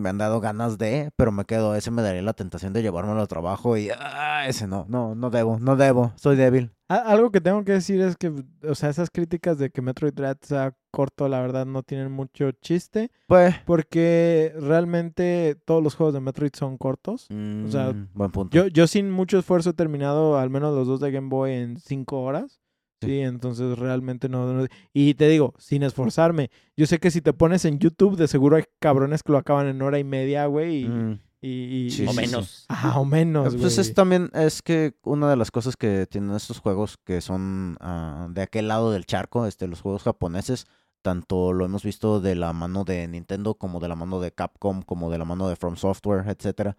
[0.00, 3.20] Me han dado ganas de, pero me quedo, ese me daría la tentación de llevármelo
[3.20, 6.72] al trabajo y, ah, ese no, no, no debo, no debo, soy débil.
[6.88, 8.32] Algo que tengo que decir es que,
[8.68, 12.50] o sea, esas críticas de que Metroid Dread sea corto, la verdad no tienen mucho
[12.50, 13.54] chiste, Pues.
[13.64, 17.28] porque realmente todos los juegos de Metroid son cortos.
[17.68, 18.56] sea, mm, buen punto.
[18.56, 21.76] Yo, yo sin mucho esfuerzo he terminado al menos los dos de Game Boy en
[21.78, 22.59] cinco horas.
[23.00, 26.50] Sí, entonces realmente no, no- Y te digo, sin esforzarme.
[26.76, 29.66] Yo sé que si te pones en YouTube, de seguro hay cabrones que lo acaban
[29.68, 30.84] en hora y media, güey.
[30.84, 31.20] Y, Mm.
[31.40, 32.20] y, y- Sí, o sí, sí.
[32.26, 32.64] menos.
[32.68, 36.58] Ajá, o menos, Pues es también, es que una de las cosas que tienen estos
[36.60, 40.66] juegos que son ah, de aquel lado del charco, este, los juegos japoneses,
[41.02, 44.82] tanto lo hemos visto de la mano de Nintendo como de la mano de Capcom,
[44.82, 46.76] como de la mano de From Software, etcétera,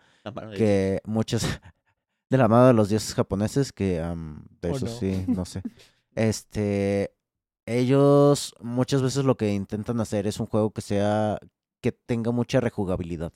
[0.55, 1.41] que muchas
[2.30, 4.91] de la mano de los dioses japoneses, que am, de ¿O eso no?
[4.91, 5.63] sí, no sé.
[6.16, 7.14] Este,
[7.66, 11.39] ellos muchas veces lo que intentan hacer es un juego que sea,
[11.82, 13.34] que tenga mucha rejugabilidad.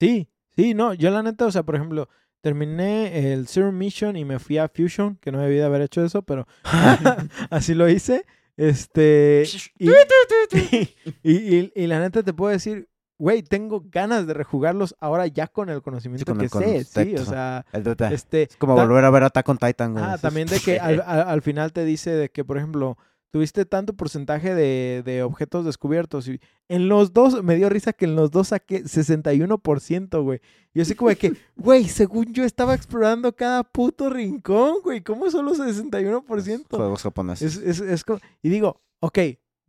[0.00, 2.08] Sí, sí, no, yo la neta, o sea, por ejemplo,
[2.40, 6.04] terminé el Zero Mission y me fui a Fusion, que no debí de haber hecho
[6.04, 6.46] eso, pero
[7.50, 8.24] así lo hice.
[8.56, 9.44] Este,
[9.78, 9.88] y,
[11.22, 12.87] y, y- y la neta te puedo decir,
[13.18, 17.14] güey, tengo ganas de rejugarlos ahora ya con el conocimiento con el que sé, sí,
[17.16, 17.66] o sea,
[18.12, 18.42] este...
[18.44, 20.04] Es como volver a ver Attack on Titan, güey.
[20.04, 22.96] Ah, también de que al, al- al final te dice de que, por ejemplo,
[23.30, 26.28] tuviste tanto porcentaje de, de objetos descubiertos.
[26.28, 30.40] Y en los dos, me dio risa que en los dos saqué 61%, güey.
[30.74, 35.02] Yo así como de que, güey, según yo estaba explorando cada puto rincón, güey.
[35.02, 36.66] ¿Cómo solo 61%?
[36.70, 37.56] Juegos japoneses.
[37.56, 39.18] Es, es, es co- y digo, ok,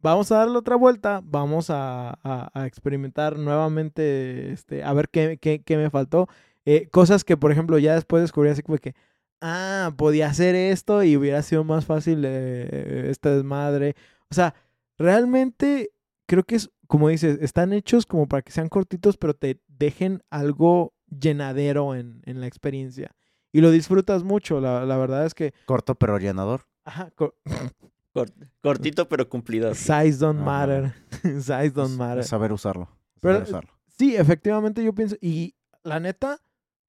[0.02, 5.38] vamos a darle otra vuelta, vamos a, a- a experimentar nuevamente, este, a ver qué,
[5.42, 6.28] qué- qué me faltó.
[6.66, 8.96] Eh, cosas que, por ejemplo, ya después descubrí así como que,
[9.42, 13.96] ah, podía hacer esto y hubiera sido más fácil eh, este desmadre.
[14.30, 14.54] O sea,
[14.98, 15.92] realmente
[16.28, 20.22] creo que es, como dices, están hechos como para que sean cortitos, pero te dejen
[20.30, 23.16] algo llenadero en, en la experiencia.
[23.52, 25.54] Y lo disfrutas mucho, la, la verdad es que...
[25.66, 26.68] Corto pero llenador.
[26.86, 27.12] Ajá,
[28.26, 29.76] Cort- cortito pero cumplidor.
[29.76, 30.46] Size don't Ajá.
[30.46, 30.94] matter.
[31.42, 32.20] Size don't matter.
[32.20, 32.84] es saber usarlo.
[33.16, 33.72] es Pero- saber usarlo.
[33.98, 35.16] Sí, efectivamente yo pienso.
[35.22, 36.40] Y la neta,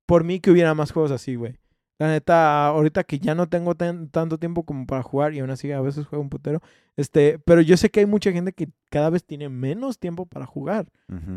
[0.06, 1.58] por mí que hubiera más juegos así, güey.
[1.98, 5.50] La neta, ahorita que ya no tengo tan- tanto tiempo como para jugar y aún
[5.50, 6.62] así a veces juego un putero.
[6.96, 10.46] Este, pero yo sé que hay mucha gente que cada vez tiene menos tiempo para
[10.46, 10.86] jugar.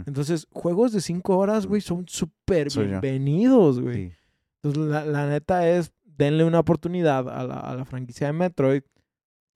[0.06, 3.96] Entonces, juegos de 5 horas, güey, son súper bienvenidos, güey.
[4.10, 4.14] Sí.
[4.62, 8.84] Entonces, la, la neta es, denle una oportunidad a la, a la franquicia de Metroid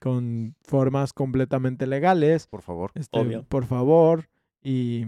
[0.01, 2.47] con formas completamente legales.
[2.47, 2.91] Por favor.
[2.95, 3.43] Este, Obvio.
[3.43, 4.29] Por favor.
[4.61, 5.05] Y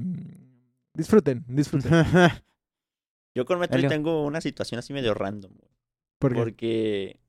[0.94, 1.92] disfruten, disfruten.
[3.36, 3.90] Yo con Metroid Elio.
[3.90, 5.52] tengo una situación así medio random.
[5.54, 5.70] güey.
[6.18, 7.20] Porque, Porque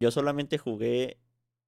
[0.00, 1.18] yo solamente jugué.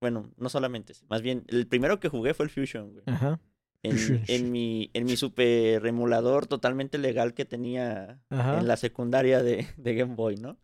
[0.00, 0.92] Bueno, no solamente.
[1.08, 3.04] Más bien, el primero que jugué fue el Fusion, güey.
[3.06, 3.40] ajá,
[3.82, 8.58] En, mi, en mi super emulador totalmente legal que tenía ajá.
[8.58, 10.58] en la secundaria de, de Game Boy, ¿no?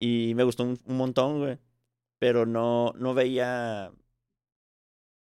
[0.00, 1.58] Y me gustó un, un montón, güey.
[2.18, 3.92] Pero no, no veía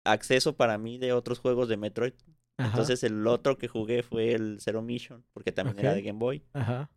[0.05, 2.15] acceso para mí de otros juegos de Metroid.
[2.59, 6.19] ajá, Entonces el otro que jugué fue el Zero Mission, porque también era de Game
[6.19, 6.45] Boy.
[6.53, 6.91] ajá.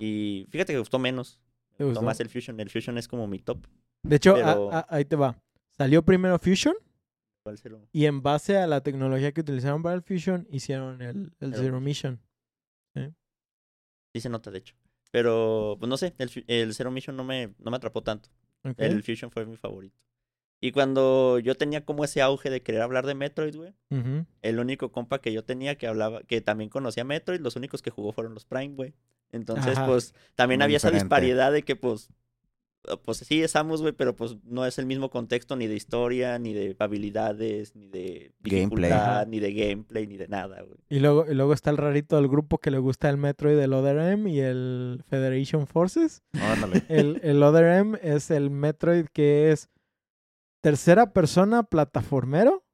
[0.00, 1.40] Y fíjate que me gustó menos.
[1.76, 2.58] ¿Te Me gustó más el Fusion.
[2.60, 3.66] El Fusion es como mi top.
[4.04, 5.40] De hecho, a- pero- a- ahí te va.
[5.76, 6.74] Salió primero Fusion
[7.56, 7.80] Zero.
[7.92, 11.62] y en base a la tecnología que utilizaron para el Fusion, hicieron el, el Zero
[11.62, 12.20] Zero Mission.
[14.14, 14.74] Sí se nota, de hecho.
[15.10, 18.28] Pero, pues no sé, el, el Zero Mission no me, no me atrapó tanto.
[18.76, 19.98] El Fusion fue mi favorito.
[20.60, 23.74] Y cuando yo tenía como ese auge de querer hablar de Metroid, güey,
[24.42, 27.90] el único compa que yo tenía que hablaba, que también conocía Metroid, los únicos que
[27.90, 28.94] jugó fueron los Prime, güey.
[29.30, 29.86] Entonces, Ajá.
[29.86, 32.08] pues, también Muy había esa disparidad de que, pues,
[33.04, 36.38] pues sí es Samus, güey, pero pues no es el mismo contexto ni de historia,
[36.38, 38.62] ni de habilidades, ni de Gameplay.
[38.90, 40.78] dificultad, ni de gameplay, ni de nada, güey.
[40.88, 43.72] Y luego, y luego está el rarito del grupo que le gusta el Metroid del
[43.72, 46.22] Other M y el Federation Forces.
[46.32, 46.82] Ándale.
[46.88, 49.68] El, el Other M es el Metroid que es
[50.62, 52.64] tercera persona plataformero.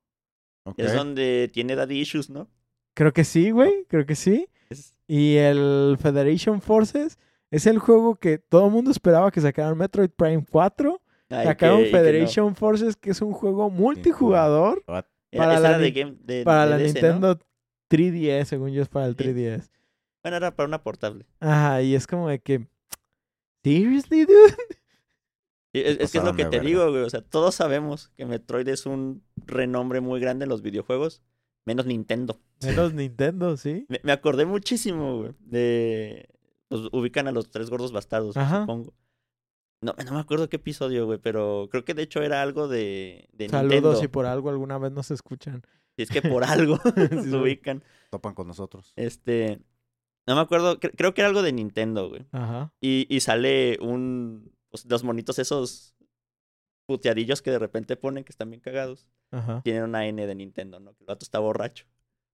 [0.76, 2.48] Es donde tiene daddy issues, ¿no?
[2.94, 3.84] Creo que sí, güey.
[3.88, 4.48] Creo que sí.
[4.70, 7.18] Es- Y el Federation Forces
[7.54, 11.00] es el juego que todo el mundo esperaba que sacaran Metroid Prime 4.
[11.30, 11.98] ay, Sacaron que- y que no.
[11.98, 15.04] Federation Forces, que es un juego multijugador What?
[15.36, 17.08] Para la de game, de, para de la DC, ¿no?
[17.08, 17.38] Nintendo
[17.90, 19.24] 3DS, según yo es para el Sí.
[19.24, 19.68] 3DS.
[20.22, 21.26] Bueno, era para una portable.
[21.40, 22.66] Ajá, y es como de que...
[23.62, 24.54] ¿Seriously, dude?
[25.72, 27.02] Es, es que es lo que te digo, güey.
[27.02, 31.22] O sea, todos sabemos que Metroid es un renombre muy grande en los videojuegos,
[31.64, 32.38] menos Nintendo.
[32.62, 33.86] Menos Nintendo, ¿sí?
[33.88, 36.28] Me, me acordé muchísimo, güey, de...
[36.68, 38.60] Pues ubican a los tres gordos bastardos, Ajá.
[38.62, 38.94] supongo.
[39.82, 43.28] No, no me acuerdo qué episodio, güey, pero creo que de hecho era algo de,
[43.32, 43.96] de Saludos Nintendo.
[44.00, 45.62] si por algo alguna vez nos escuchan.
[45.96, 47.82] Si es que por algo Sí, se ubican.
[48.10, 48.92] Topan con nosotros.
[48.96, 49.60] Este...
[50.26, 52.24] No me acuerdo, cre- creo que era algo de Nintendo, güey.
[52.32, 52.72] Ajá.
[52.80, 54.54] Y, y sale un...
[54.70, 55.94] Pues, los monitos esos
[56.86, 59.60] puteadillos que de repente ponen que están bien cagados, Ajá.
[59.62, 60.94] tienen una N de Nintendo, ¿no?
[60.94, 61.86] Que el vato está borracho.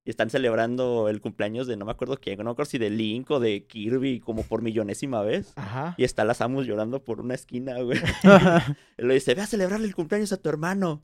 [0.02, 2.88] Y están celebrando el cumpleaños de no me acuerdo quién, no me acuerdo si de
[2.88, 5.52] Link o de Kirby, como por millonésima vez.
[5.56, 5.94] Ajá.
[5.98, 7.98] Y está la Samus llorando por una esquina, güey.
[8.96, 11.02] Él le dice, ve a celebrarle el cumpleaños a tu hermano.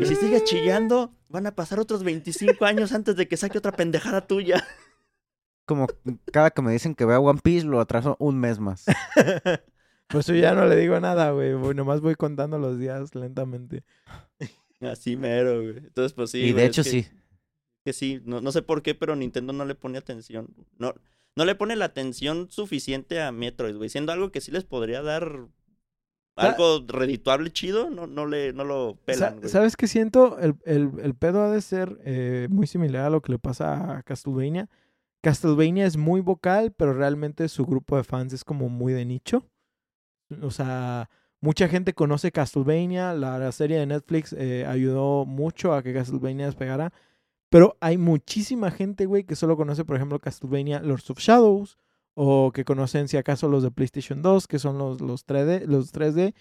[0.00, 3.72] Y si sigues chillando, van a pasar otros 25 años antes de que saque otra
[3.72, 4.64] pendejada tuya.
[5.66, 5.86] Como
[6.32, 8.86] cada que me dicen que vea One Piece, lo atraso un mes más.
[10.08, 11.52] Pues yo ya no le digo nada, güey.
[11.52, 13.84] voy- Nomás voy contando los días lentamente.
[14.80, 15.76] Así mero, güey.
[15.76, 16.38] Entonces, pues sí.
[16.38, 17.06] y de güey, es hecho que- sí.
[17.84, 20.54] Que sí, no, no sé por qué, pero Nintendo no le pone atención.
[20.78, 20.94] No,
[21.36, 23.88] no le pone la atención suficiente a Metroid, güey.
[23.88, 25.48] Siendo algo que sí les podría dar
[26.36, 29.48] algo redituable chido, no, no, le, no lo pelan, güey.
[29.48, 30.38] ¿Sabes qué siento?
[30.38, 33.98] El, el, el pedo ha de ser eh, muy similar a lo que le pasa
[33.98, 34.68] a Castlevania.
[35.20, 39.44] Castlevania es muy vocal, pero realmente su grupo de fans es como muy de nicho.
[40.42, 41.10] O sea,
[41.40, 43.14] mucha gente conoce Castlevania.
[43.14, 46.92] La, la serie de Netflix eh, ayudó mucho a que Castlevania despegara.
[47.50, 51.78] Pero hay muchísima gente, güey, que solo conoce, por ejemplo, Castlevania Lords of Shadows.
[52.20, 55.66] O que conocen, si acaso, los de PlayStation 2, que son los, los 3D.
[55.66, 56.34] Los 3D.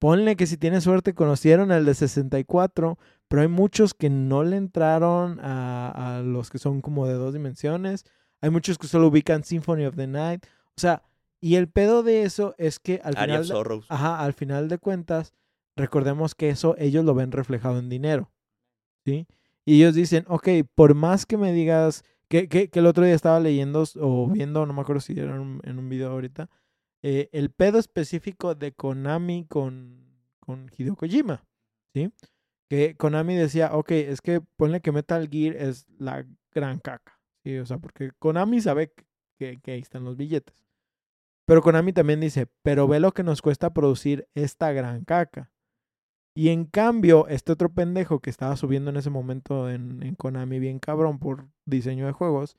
[0.00, 2.98] Ponle que si tienes suerte conocieron el de 64,
[3.28, 7.34] pero hay muchos que no le entraron a, a los que son como de dos
[7.34, 8.04] dimensiones.
[8.40, 10.46] Hay muchos que solo ubican Symphony of the Night.
[10.76, 11.02] O sea,
[11.40, 15.32] y el pedo de eso es que al final, de, ajá, al final de cuentas,
[15.76, 18.30] recordemos que eso ellos lo ven reflejado en dinero.
[19.06, 19.26] ¿Sí?
[19.70, 23.14] Y ellos dicen, ok, por más que me digas, que, que, que el otro día
[23.14, 26.50] estaba leyendo o viendo, no me acuerdo si era en un, en un video ahorita,
[27.04, 31.46] eh, el pedo específico de Konami con, con Hideo Kojima,
[31.94, 32.12] ¿sí?
[32.68, 37.56] Que Konami decía, ok, es que ponle que Metal Gear es la gran caca, ¿sí?
[37.58, 38.92] O sea, porque Konami sabe
[39.38, 40.66] que, que ahí están los billetes.
[41.46, 45.52] Pero Konami también dice, pero ve lo que nos cuesta producir esta gran caca.
[46.40, 50.58] Y en cambio, este otro pendejo que estaba subiendo en ese momento en, en Konami
[50.58, 52.56] bien cabrón por diseño de juegos,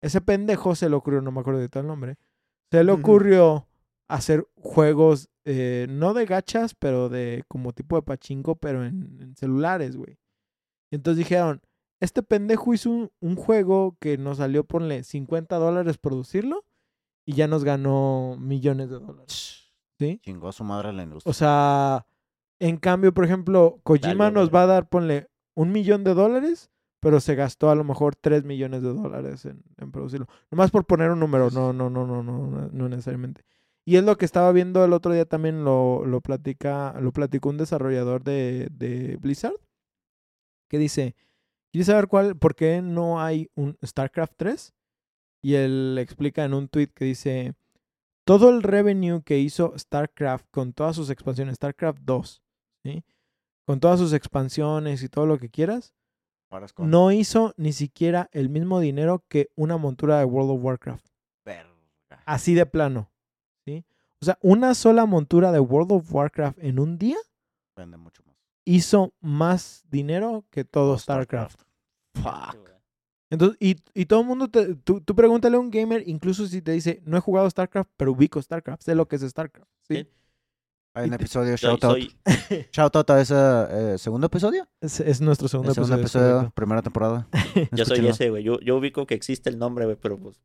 [0.00, 2.16] ese pendejo se le ocurrió, no me acuerdo de tal nombre,
[2.70, 3.66] se le ocurrió
[4.06, 9.34] hacer juegos, eh, no de gachas, pero de como tipo de pachinko, pero en, en
[9.34, 10.20] celulares, güey.
[10.92, 11.60] Y entonces dijeron,
[11.98, 16.64] este pendejo hizo un, un juego que nos salió, ponle 50 dólares producirlo
[17.26, 19.74] y ya nos ganó millones de dólares.
[19.98, 20.20] ¿Sí?
[20.22, 21.28] Chingó a su madre la industria.
[21.28, 22.06] O sea,
[22.60, 26.70] en cambio, por ejemplo, Kojima Dale, nos va a dar, ponle, un millón de dólares,
[27.00, 30.26] pero se gastó a lo mejor 3 millones de dólares en, en producirlo.
[30.50, 33.44] Nomás por poner un número, no, no, no, no, no, no, no necesariamente.
[33.84, 37.48] Y es lo que estaba viendo el otro día también lo, lo platica, lo platicó
[37.48, 39.56] un desarrollador de, de Blizzard,
[40.68, 41.16] que dice,
[41.72, 44.74] ¿quieres saber cuál, por qué no hay un StarCraft 3?
[45.40, 47.54] Y él explica en un tweet que dice,
[48.24, 52.42] todo el revenue que hizo StarCraft con todas sus expansiones, StarCraft 2,
[52.92, 53.04] ¿sí?
[53.66, 55.94] con todas sus expansiones y todo lo que quieras,
[56.74, 61.06] con- no hizo ni siquiera el mismo dinero que una montura de World of Warcraft.
[61.44, 61.68] Verga.
[62.24, 63.10] Así de plano.
[63.66, 63.84] ¿sí?
[64.20, 67.18] O sea, una sola montura de World of Warcraft en un día
[67.76, 68.36] Vende mucho más.
[68.64, 71.60] hizo más dinero que todo StarCraft.
[72.14, 72.70] Fuck.
[73.30, 76.62] Entonces, y, y todo el mundo, te, tú, tú pregúntale a un gamer, incluso si
[76.62, 79.70] te dice, no he jugado StarCraft, pero ubico StarCraft, sé lo que es StarCraft.
[79.86, 79.96] ¿sí?
[79.96, 80.08] Sí.
[80.98, 81.92] Hay un episodio, shout out.
[81.94, 82.14] soy-
[82.72, 84.66] Shout out a ese eh, segundo episodio.
[84.80, 86.26] Es, es nuestro segundo El segundo episodio.
[86.28, 87.28] episodio, primera temporada.
[87.72, 88.42] yo soy ese, güey.
[88.42, 90.40] Yo, yo ubico que existe el nombre, güey, pero pues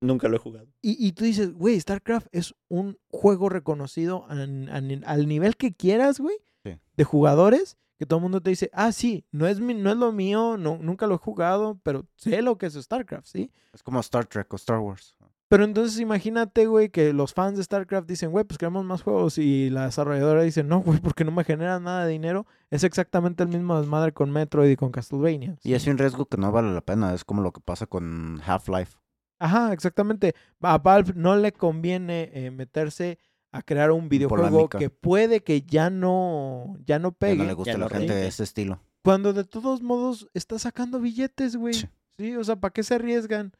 [0.00, 0.66] nunca lo he jugado.
[0.80, 6.36] Y, y tú dices, güey, StarCraft es un juego reconocido al nivel que quieras, güey,
[6.64, 6.78] Sí.
[6.96, 9.96] de jugadores, que todo el mundo te dice, ah, sí, no es, mi, no es
[9.98, 13.50] lo mío, no, nunca lo he jugado, pero sé lo que es StarCraft, ¿sí?
[13.74, 15.16] Es como Star Trek o Star Wars.
[15.50, 19.36] Pero entonces imagínate, güey, que los fans de StarCraft dicen, güey, pues queremos más juegos.
[19.36, 22.46] Y la desarrolladora dice, no, güey, porque no me genera nada de dinero.
[22.70, 25.56] Es exactamente el mismo desmadre con Metroid y con Castlevania.
[25.64, 27.12] Y es un riesgo que no vale la pena.
[27.14, 28.96] Es como lo que pasa con Half-Life.
[29.40, 30.36] Ajá, exactamente.
[30.60, 33.18] A Valve no le conviene eh, meterse
[33.50, 37.36] a crear un videojuego que puede que ya no, ya no Que pegue.
[37.38, 38.28] no le gusta a la gente rinde.
[38.28, 38.80] ese estilo.
[39.02, 41.74] Cuando de todos modos está sacando billetes, güey.
[41.74, 41.88] Sí.
[42.16, 43.52] Sí, o sea, ¿para qué se arriesgan?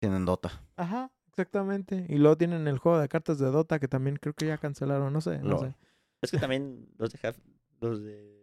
[0.00, 0.62] Tienen Dota.
[0.76, 2.06] Ajá, exactamente.
[2.08, 5.12] Y luego tienen el juego de cartas de Dota que también creo que ya cancelaron,
[5.12, 5.74] no sé, no sé.
[6.22, 7.36] Es que también los de, Half-
[7.80, 8.36] los de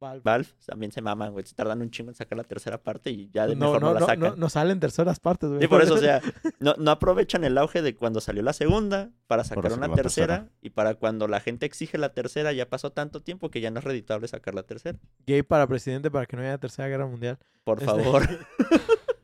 [0.00, 0.22] Valve.
[0.24, 1.44] Valve también se maman, güey.
[1.44, 3.88] Se tardan un chingo en sacar la tercera parte y ya de No, mejor no,
[3.88, 4.20] no, la no, sacan.
[4.30, 5.60] no, no salen terceras partes, güey.
[5.60, 6.20] Sí, por eso, o sea,
[6.58, 10.38] no, no aprovechan el auge de cuando salió la segunda para sacar una la tercera,
[10.38, 10.56] tercera.
[10.62, 13.78] y para cuando la gente exige la tercera ya pasó tanto tiempo que ya no
[13.78, 14.98] es reditable sacar la tercera.
[15.26, 17.38] Gay para presidente para que no haya tercera guerra mundial.
[17.62, 18.22] Por Este- favor.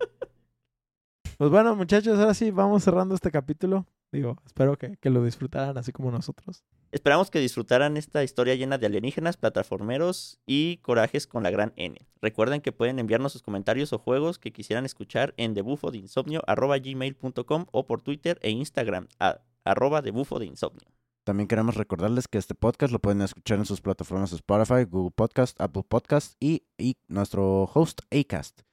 [1.38, 3.86] Pues bueno, muchachos, ahora sí vamos cerrando este capítulo.
[4.10, 6.64] Digo, espero que, que lo disfrutaran así como nosotros.
[6.92, 11.98] Esperamos que disfrutaran esta historia llena de alienígenas, plataformeros y corajes con la gran N.
[12.22, 18.00] Recuerden que pueden enviarnos sus comentarios o juegos que quisieran escuchar en debufodeinsomnio.gmail.com o por
[18.00, 20.88] Twitter e Instagram a arroba debufo de insomnio.
[21.24, 25.60] También queremos recordarles que este podcast lo pueden escuchar en sus plataformas Spotify, Google Podcast,
[25.60, 28.65] Apple Podcast y, y nuestro host Acast.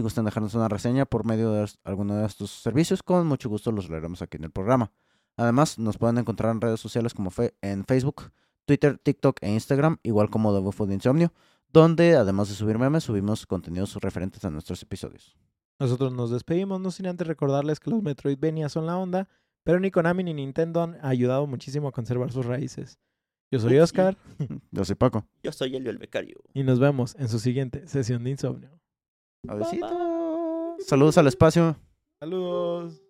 [0.00, 3.70] Si gustan dejarnos una reseña por medio de alguno de estos servicios, con mucho gusto
[3.70, 4.92] los leeremos aquí en el programa.
[5.36, 8.32] Además, nos pueden encontrar en redes sociales como fe en Facebook,
[8.64, 11.34] Twitter, TikTok e Instagram, igual como The Bufo de Insomnio,
[11.68, 15.36] donde además de subir memes, subimos contenidos referentes a nuestros episodios.
[15.78, 19.28] Nosotros nos despedimos, no sin antes recordarles que los Metroidvania son la onda,
[19.64, 22.98] pero ni Konami ni Nintendo han ayudado muchísimo a conservar sus raíces.
[23.50, 24.16] Yo soy Oscar
[24.70, 25.26] Yo soy Paco.
[25.42, 26.40] Yo soy Elio el Becario.
[26.54, 28.79] y nos vemos en su siguiente sesión de insomnio.
[29.48, 30.76] Adiósito.
[30.80, 31.76] Saludos al espacio.
[32.20, 33.00] Saludos.